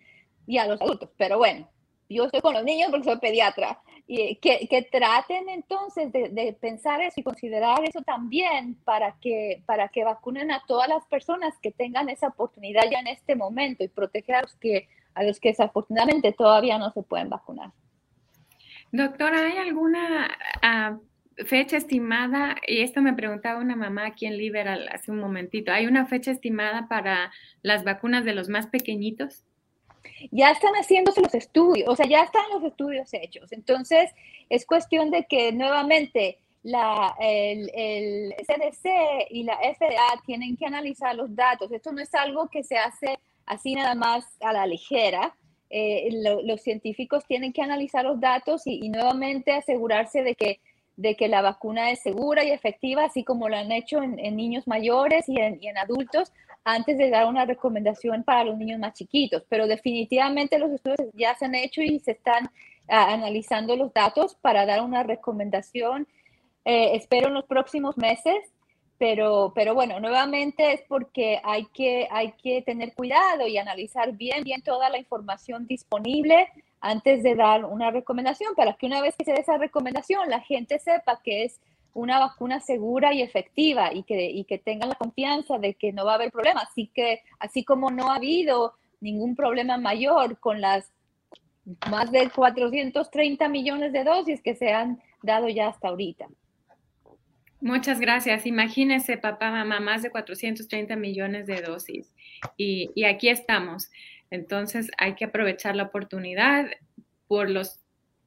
y 0.47 0.59
a 0.59 0.67
los 0.67 0.81
adultos, 0.81 1.09
pero 1.17 1.39
bueno, 1.39 1.67
yo 2.15 2.25
estoy 2.25 2.41
con 2.41 2.55
los 2.55 2.65
niños 2.65 2.91
porque 2.91 3.05
soy 3.05 3.19
pediatra, 3.19 3.81
y 4.07 4.37
que, 4.37 4.67
que 4.69 4.83
traten 4.83 5.49
entonces 5.49 6.11
de, 6.13 6.31
de, 6.31 6.53
pensar 6.53 7.01
eso 7.01 7.21
y 7.21 7.23
considerar 7.23 7.85
eso 7.85 8.03
también 8.03 8.75
para 8.85 9.15
que, 9.21 9.63
para 9.67 9.89
que 9.89 10.03
vacunen 10.03 10.51
a 10.51 10.63
todas 10.67 10.89
las 10.89 11.07
personas 11.07 11.55
que 11.63 11.71
tengan 11.71 12.09
esa 12.09 12.29
oportunidad 12.29 12.83
ya 12.91 12.99
en 12.99 13.07
este 13.07 13.37
momento 13.37 13.85
y 13.85 13.89
proteger 13.89 14.35
a 14.35 14.43
los 14.43 14.57
que, 14.57 14.89
a 15.15 15.23
los 15.23 15.39
que 15.39 15.51
desafortunadamente 15.51 16.33
todavía 16.33 16.77
no 16.77 16.91
se 16.91 17.03
pueden 17.05 17.31
vacunar. 17.31 17.71
Doctora, 18.91 19.47
¿hay 19.47 19.59
alguna 19.59 20.37
uh, 20.65 21.45
fecha 21.45 21.77
estimada, 21.77 22.57
y 22.67 22.81
esto 22.81 23.03
me 23.03 23.15
preguntaba 23.15 23.61
una 23.61 23.77
mamá 23.77 24.07
aquí 24.07 24.27
en 24.27 24.37
Liberal 24.37 24.89
hace 24.93 25.13
un 25.13 25.19
momentito, 25.19 25.71
¿hay 25.71 25.87
una 25.87 26.07
fecha 26.07 26.33
estimada 26.33 26.89
para 26.89 27.31
las 27.63 27.85
vacunas 27.85 28.25
de 28.25 28.35
los 28.35 28.49
más 28.49 28.67
pequeñitos? 28.67 29.45
Ya 30.31 30.51
están 30.51 30.73
haciéndose 30.75 31.21
los 31.21 31.35
estudios, 31.35 31.89
o 31.89 31.97
sea, 31.97 32.07
ya 32.07 32.23
están 32.23 32.43
los 32.53 32.63
estudios 32.65 33.13
hechos. 33.13 33.53
Entonces, 33.53 34.11
es 34.49 34.67
cuestión 34.67 35.11
de 35.11 35.25
que 35.25 35.53
nuevamente 35.53 36.39
la, 36.63 37.15
el, 37.21 38.35
CDC 38.39 39.29
y 39.31 39.45
la 39.45 39.57
FDA 39.57 40.23
tienen 40.27 40.57
que 40.57 40.67
analizar 40.67 41.15
los 41.15 41.35
datos. 41.35 41.73
Esto 41.73 41.93
no 41.93 42.03
es 42.03 42.15
algo 42.15 42.49
que 42.49 42.63
se 42.63 42.77
hace 42.77 43.19
así 43.47 43.75
nada 43.75 43.95
más 43.95 44.25
a 44.41 44.53
la 44.53 44.67
ligera. 44.67 45.35
Eh, 45.71 46.11
los 46.45 46.63
científicos 46.63 47.25
tienen 47.27 47.53
que 47.53 47.63
analizar 47.63 48.05
los 48.05 48.21
datos 48.21 48.67
y, 48.67 48.85
y 48.85 48.89
nuevamente 48.89 49.53
asegurarse 49.53 50.23
de 50.23 50.35
que 50.35 50.61
de 51.01 51.17
que 51.17 51.29
la 51.29 51.41
vacuna 51.41 51.91
es 51.91 52.03
segura 52.03 52.45
y 52.45 52.51
efectiva, 52.51 53.05
así 53.05 53.25
como 53.25 53.49
lo 53.49 53.57
han 53.57 53.73
hecho 53.73 54.03
en, 54.03 54.37
niños 54.37 54.69
mayores 54.69 55.29
y 55.31 55.41
en, 55.41 55.79
adultos, 55.79 56.31
antes 56.65 56.99
de 56.99 57.11
dar 57.11 57.27
una 57.27 57.45
recomendación 57.45 58.23
para 58.25 58.45
los 58.45 58.57
niños 58.57 58.79
más 58.79 58.95
chiquitos. 58.95 59.45
Pero 59.49 59.67
definitivamente 59.67 60.59
los 60.59 60.71
estudios 60.71 61.01
ya 61.15 61.35
se 61.37 61.47
han 61.47 61.55
hecho 61.55 61.83
y 61.83 62.01
se 62.01 62.13
están 62.13 62.51
ah, 62.89 63.13
analizando 63.13 63.77
los 63.77 63.93
datos 63.93 64.35
para 64.37 64.67
dar 64.67 64.83
una 64.83 65.03
recomendación, 65.03 66.07
eh, 66.65 66.91
espero 66.95 67.29
en 67.29 67.35
los 67.35 67.45
próximos 67.45 67.97
meses. 67.97 68.37
Pero, 68.99 69.53
pero 69.55 69.75
bueno, 69.75 69.99
nuevamente 69.99 70.75
es 70.75 70.83
porque 70.87 71.41
hay 71.43 71.65
que, 71.73 72.07
hay 72.11 72.33
que 72.33 72.61
tener 72.61 72.93
cuidado 72.93 73.47
y 73.47 73.57
analizar 73.57 74.13
bien, 74.13 74.45
bien 74.45 74.61
toda 74.61 74.91
la 74.91 74.99
información 74.99 75.67
disponible 75.67 76.49
antes 76.83 77.23
de 77.23 77.35
dar 77.35 77.65
una 77.65 77.91
recomendación, 77.91 78.55
para 78.55 78.75
que 78.75 78.85
una 78.85 79.01
vez 79.01 79.17
que 79.17 79.25
se 79.25 79.33
dé 79.33 79.41
esa 79.41 79.57
recomendación, 79.57 80.29
la 80.29 80.41
gente 80.41 80.79
sepa 80.79 81.21
que 81.23 81.45
es 81.45 81.61
una 81.95 82.19
vacuna 82.19 82.61
segura 82.61 83.13
y 83.13 83.23
efectiva 83.23 83.93
y 83.93 84.03
que, 84.05 84.31
y 84.31 84.45
que 84.45 84.59
tengan 84.59 84.91
la 84.91 84.95
confianza 84.95 85.59
de 85.59 85.75
que 85.75 85.93
no 85.93 86.05
va 86.05 86.13
a 86.13 86.15
haber 86.17 86.31
problema. 86.31 86.61
Así 86.61 86.91
que, 86.95 87.23
así 87.39 87.65
como 87.65 87.91
no 87.91 88.11
ha 88.11 88.17
habido 88.17 88.75
ningún 89.01 89.35
problema 89.35 89.79
mayor 89.79 90.39
con 90.39 90.61
las 90.61 90.93
más 91.91 92.11
de 92.11 92.31
430 92.31 93.49
millones 93.49 93.93
de 93.93 94.05
dosis 94.05 94.41
que 94.43 94.55
se 94.55 94.73
han 94.73 95.01
dado 95.23 95.49
ya 95.49 95.69
hasta 95.69 95.89
ahorita. 95.89 96.29
Muchas 97.61 98.01
gracias. 98.01 98.47
Imagínese, 98.47 99.19
papá, 99.19 99.51
mamá, 99.51 99.81
más 99.81 100.03
de 100.03 100.11
430 100.11 100.97
millones 100.97 101.47
de 101.47 101.61
dosis. 101.61 102.13
Y, 102.57 102.91
y 102.95 103.05
aquí 103.05 103.29
estamos. 103.29 103.91
Entonces 104.31 104.91
hay 104.97 105.15
que 105.15 105.27
aprovechar 105.27 105.77
la 105.77 105.85
oportunidad 105.85 106.71
por 107.29 107.51
los 107.51 107.80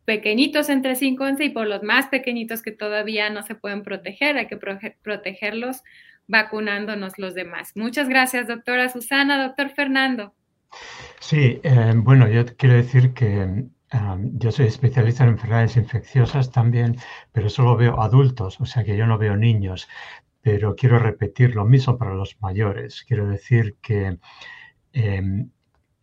pequeñitos 0.05 0.69
entre 0.69 0.95
5 0.95 1.23
y 1.23 1.27
11 1.29 1.43
y 1.45 1.49
por 1.49 1.67
los 1.67 1.83
más 1.83 2.07
pequeñitos 2.07 2.61
que 2.61 2.71
todavía 2.71 3.29
no 3.29 3.43
se 3.43 3.55
pueden 3.55 3.83
proteger, 3.83 4.37
hay 4.37 4.47
que 4.47 4.57
protegerlos 4.57 5.83
vacunándonos 6.27 7.17
los 7.17 7.33
demás. 7.33 7.71
Muchas 7.75 8.09
gracias, 8.09 8.47
doctora 8.47 8.89
Susana. 8.89 9.43
Doctor 9.43 9.69
Fernando. 9.69 10.33
Sí, 11.19 11.59
eh, 11.63 11.93
bueno, 11.95 12.27
yo 12.27 12.45
quiero 12.57 12.75
decir 12.75 13.13
que 13.13 13.65
yo 14.33 14.51
soy 14.51 14.65
especialista 14.65 15.23
en 15.23 15.31
enfermedades 15.31 15.77
infecciosas 15.77 16.51
también, 16.51 16.97
pero 17.31 17.49
solo 17.49 17.77
veo 17.77 18.01
adultos, 18.01 18.59
o 18.59 18.65
sea 18.65 18.83
que 18.83 18.97
yo 18.97 19.05
no 19.05 19.17
veo 19.17 19.35
niños. 19.35 19.87
Pero 20.41 20.75
quiero 20.75 20.99
repetir 20.99 21.55
lo 21.55 21.63
mismo 21.63 21.97
para 21.97 22.15
los 22.15 22.35
mayores. 22.41 23.03
Quiero 23.07 23.27
decir 23.27 23.77
que 23.81 24.17
em, 24.93 25.49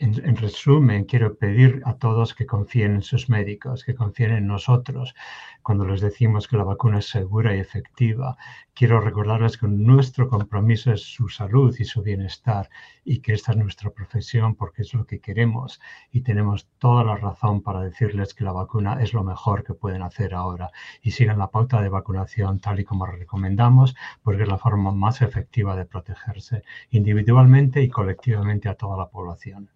en, 0.00 0.36
resumen, 0.36 1.04
quiero 1.04 1.36
pedir 1.36 1.82
a 1.84 1.92
todos 1.94 2.34
que 2.34 2.46
confíen 2.46 2.94
en 2.94 3.02
sus 3.02 3.28
médicos, 3.28 3.84
que 3.84 3.94
confíen 3.94 4.30
en 4.30 4.46
nosotros 4.46 5.14
cuando 5.62 5.84
les 5.84 6.00
decimos 6.00 6.48
que 6.48 6.56
la 6.56 6.64
vacuna 6.64 7.00
es 7.00 7.10
segura 7.10 7.54
y 7.54 7.60
efectiva. 7.60 8.38
Quiero 8.72 9.00
recordarles 9.02 9.58
que 9.58 9.68
nuestro 9.68 10.26
compromiso 10.30 10.90
es 10.90 11.02
su 11.02 11.28
salud 11.28 11.76
y 11.78 11.84
su 11.84 12.02
bienestar 12.02 12.70
y 13.04 13.20
que 13.20 13.34
esta 13.34 13.52
es 13.52 13.58
nuestra 13.58 13.90
profesión 13.90 14.54
porque 14.54 14.82
es 14.82 14.94
lo 14.94 15.04
que 15.04 15.20
queremos 15.20 15.80
y 16.10 16.22
tenemos 16.22 16.66
toda 16.78 17.04
la 17.04 17.16
razón 17.16 17.60
para 17.60 17.82
decirles 17.82 18.32
que 18.32 18.44
la 18.44 18.52
vacuna 18.52 19.02
es 19.02 19.12
lo 19.12 19.22
mejor 19.22 19.64
que 19.64 19.74
pueden 19.74 20.00
hacer 20.00 20.32
ahora 20.32 20.70
y 21.02 21.10
sigan 21.10 21.38
la 21.38 21.50
pauta 21.50 21.82
de 21.82 21.90
vacunación 21.90 22.58
tal 22.58 22.80
y 22.80 22.84
como 22.84 23.04
recomendamos 23.04 23.94
porque 24.22 24.44
es 24.44 24.48
la 24.48 24.56
forma 24.56 24.92
más 24.92 25.20
efectiva 25.20 25.76
de 25.76 25.84
protegerse 25.84 26.62
individualmente 26.88 27.82
y 27.82 27.90
colectivamente 27.90 28.70
a 28.70 28.76
toda 28.76 28.96
la 28.96 29.10
población. 29.10 29.68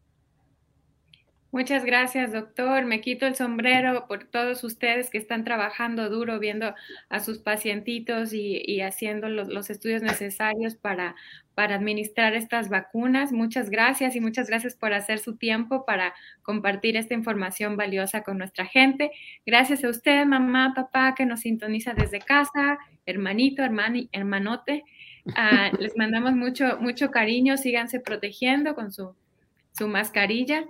Muchas 1.55 1.85
gracias, 1.85 2.33
doctor. 2.33 2.85
Me 2.85 3.01
quito 3.01 3.29
el 3.29 3.37
sombrero 3.37 4.09
por 4.09 4.25
todos 4.25 4.65
ustedes 4.65 5.09
que 5.09 5.19
están 5.19 5.45
trabajando 5.45 6.11
duro, 6.11 6.41
viendo 6.41 6.75
a 7.09 7.21
sus 7.21 7.39
pacientitos 7.39 8.33
y, 8.33 8.81
haciendo 8.81 9.29
los, 9.29 9.71
estudios 9.71 10.03
necesarios 10.03 10.75
para, 10.75 11.15
para 11.55 11.77
administrar 11.77 12.35
estas 12.35 12.71
vacunas. 12.71 13.31
Muchas 13.31 13.71
gracias 13.71 14.17
y 14.17 14.21
muchas 14.21 14.49
gracias 14.49 14.75
por 14.75 14.95
hacer 14.95 15.21
su 15.21 15.37
tiempo 15.37 15.85
para 15.87 16.13
compartir 16.43 16.97
esta 16.97 17.15
información 17.15 17.77
valiosa 17.77 18.25
con 18.25 18.37
nuestra 18.37 18.67
gente. 18.67 19.13
Gracias 19.47 19.85
a 19.85 19.91
usted, 19.91 20.27
mamá, 20.27 20.73
papá, 20.75 21.15
que 21.15 21.25
nos 21.25 21.43
sintoniza 21.43 21.95
desde 21.95 22.19
casa, 22.19 22.79
hermanito, 23.07 23.63
hermani, 23.63 24.09
hermanote. 24.11 24.83
Ah, 25.37 25.71
les 25.79 25.97
mandamos 25.97 26.33
mucho, 26.33 26.79
mucho 26.81 27.13
cariño. 27.13 27.57
Síganse 27.57 28.01
protegiendo 28.01 28.75
con 28.75 28.91
su, 28.91 29.15
su 29.71 29.87
mascarilla 29.87 30.65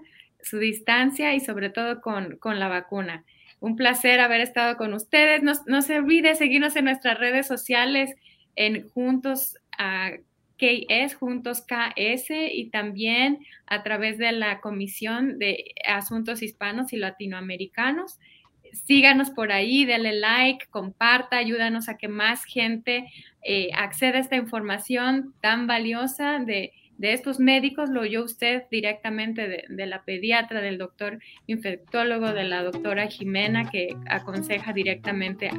su 0.45 0.59
distancia 0.59 1.35
y 1.35 1.41
sobre 1.41 1.71
todo 1.71 2.01
con, 2.01 2.39
la 2.43 2.69
vacuna. 2.69 3.25
Un 3.61 3.77
placer 3.77 4.21
haber 4.21 4.41
estado 4.41 4.77
con 4.77 4.93
ustedes. 4.95 5.43
No, 5.43 5.83
se 5.83 5.99
olvide 5.99 6.35
seguirnos 6.35 6.77
en 6.77 6.85
nuestras 6.85 7.19
redes 7.19 7.47
sociales 7.47 8.15
en 8.57 8.89
Juntos 8.91 9.57
a 9.79 10.13
KS, 10.59 11.15
Juntos 11.15 11.63
KS 11.63 12.31
y 12.31 12.71
también 12.71 13.39
a 13.67 13.83
través 13.83 14.19
de 14.19 14.33
la 14.33 14.61
Comisión 14.61 15.39
de 15.39 15.75
Asuntos 15.87 16.43
Hispanos 16.43 16.93
y 16.93 16.97
Latinoamericanos. 16.97 18.21
Síganos 18.73 19.31
por 19.31 19.53
ahí, 19.53 19.85
denle 19.85 20.13
like, 20.13 20.67
comparta, 20.67 21.37
ayúdanos 21.37 21.89
a 21.89 21.97
que 21.97 22.09
más 22.09 22.45
gente 22.45 23.11
eh, 23.43 23.71
acceda 23.75 24.19
a 24.19 24.21
esta 24.21 24.37
información 24.37 25.35
tan 25.41 25.67
valiosa 25.67 26.39
de 26.41 26.73
de 26.99 27.13
estos 27.13 27.41
médicos 27.41 27.91
lo 27.91 28.03
oyó 28.03 28.25
usted 28.25 28.65
directamente 28.71 29.65
de, 29.69 29.87
la 29.87 30.03
pediatra, 30.03 30.61
del 30.61 30.79
doctor 30.79 31.19
infectólogo, 31.47 32.33
de 32.33 32.45
la 32.45 32.63
doctora 32.63 33.09
Jimena, 33.09 33.71
que 33.71 33.97
aconseja 34.09 34.73
directamente 34.73 35.51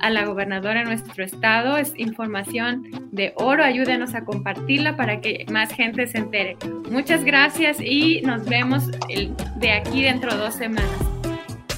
a 0.00 0.10
la 0.10 0.24
gobernadora 0.24 0.80
de 0.80 0.86
nuestro 0.86 1.24
estado. 1.24 1.76
Es 1.76 1.92
información 1.96 2.90
de 3.12 3.32
oro. 3.36 3.64
Ayúdenos 3.64 4.14
a 4.14 4.24
compartirla 4.24 4.96
para 4.96 5.20
que 5.20 5.46
más 5.50 5.72
gente 5.72 6.06
se 6.06 6.18
entere. 6.18 6.56
Muchas 6.90 7.24
gracias 7.24 7.80
y 7.80 8.20
nos 8.22 8.44
vemos 8.46 8.90
de 9.56 9.72
aquí 9.72 10.02
dentro 10.02 10.32
de 10.32 10.38
dos 10.38 10.54
semanas. 10.54 11.18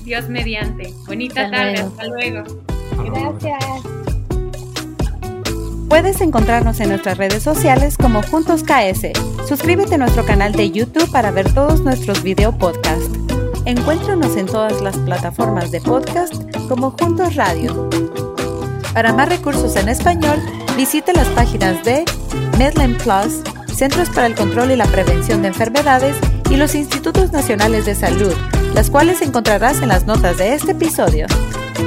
Dios 0.04 0.28
mediante. 0.28 0.88
Bonita 1.06 1.50
tarde. 1.50 1.80
Hasta 1.80 2.06
luego. 2.06 2.44
Gracias. 3.04 4.09
Puedes 5.90 6.20
encontrarnos 6.20 6.78
en 6.78 6.90
nuestras 6.90 7.18
redes 7.18 7.42
sociales 7.42 7.96
como 7.98 8.22
Juntos 8.22 8.62
KS. 8.62 9.08
Suscríbete 9.48 9.96
a 9.96 9.98
nuestro 9.98 10.24
canal 10.24 10.52
de 10.52 10.70
YouTube 10.70 11.10
para 11.10 11.32
ver 11.32 11.52
todos 11.52 11.80
nuestros 11.80 12.22
video 12.22 12.56
podcasts. 12.56 13.10
Encuéntranos 13.64 14.36
en 14.36 14.46
todas 14.46 14.80
las 14.82 14.96
plataformas 14.98 15.72
de 15.72 15.80
podcast 15.80 16.32
como 16.68 16.92
Juntos 16.92 17.34
Radio. 17.34 17.90
Para 18.94 19.12
más 19.12 19.28
recursos 19.30 19.74
en 19.74 19.88
español, 19.88 20.38
visite 20.76 21.12
las 21.12 21.26
páginas 21.30 21.82
de 21.82 22.04
Medline 22.56 22.96
Plus, 22.96 23.42
Centros 23.74 24.10
para 24.10 24.28
el 24.28 24.36
Control 24.36 24.70
y 24.70 24.76
la 24.76 24.86
Prevención 24.86 25.42
de 25.42 25.48
Enfermedades 25.48 26.16
y 26.50 26.56
los 26.56 26.76
Institutos 26.76 27.32
Nacionales 27.32 27.84
de 27.84 27.96
Salud, 27.96 28.32
las 28.74 28.90
cuales 28.90 29.22
encontrarás 29.22 29.82
en 29.82 29.88
las 29.88 30.06
notas 30.06 30.38
de 30.38 30.54
este 30.54 30.70
episodio. 30.70 31.26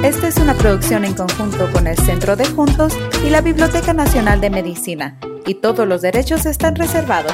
Esta 0.02 0.28
es 0.28 0.36
una 0.36 0.52
producción 0.52 1.06
en 1.06 1.14
conjunto 1.14 1.72
con 1.72 1.86
el 1.86 1.96
Centro 1.96 2.36
de 2.36 2.44
Juntos 2.44 2.92
y 3.24 3.30
la 3.30 3.40
Biblioteca 3.40 3.94
Nacional 3.94 4.42
de 4.42 4.50
Medicina, 4.50 5.18
y 5.46 5.54
todos 5.54 5.88
los 5.88 6.02
derechos 6.02 6.44
están 6.44 6.76
reservados. 6.76 7.32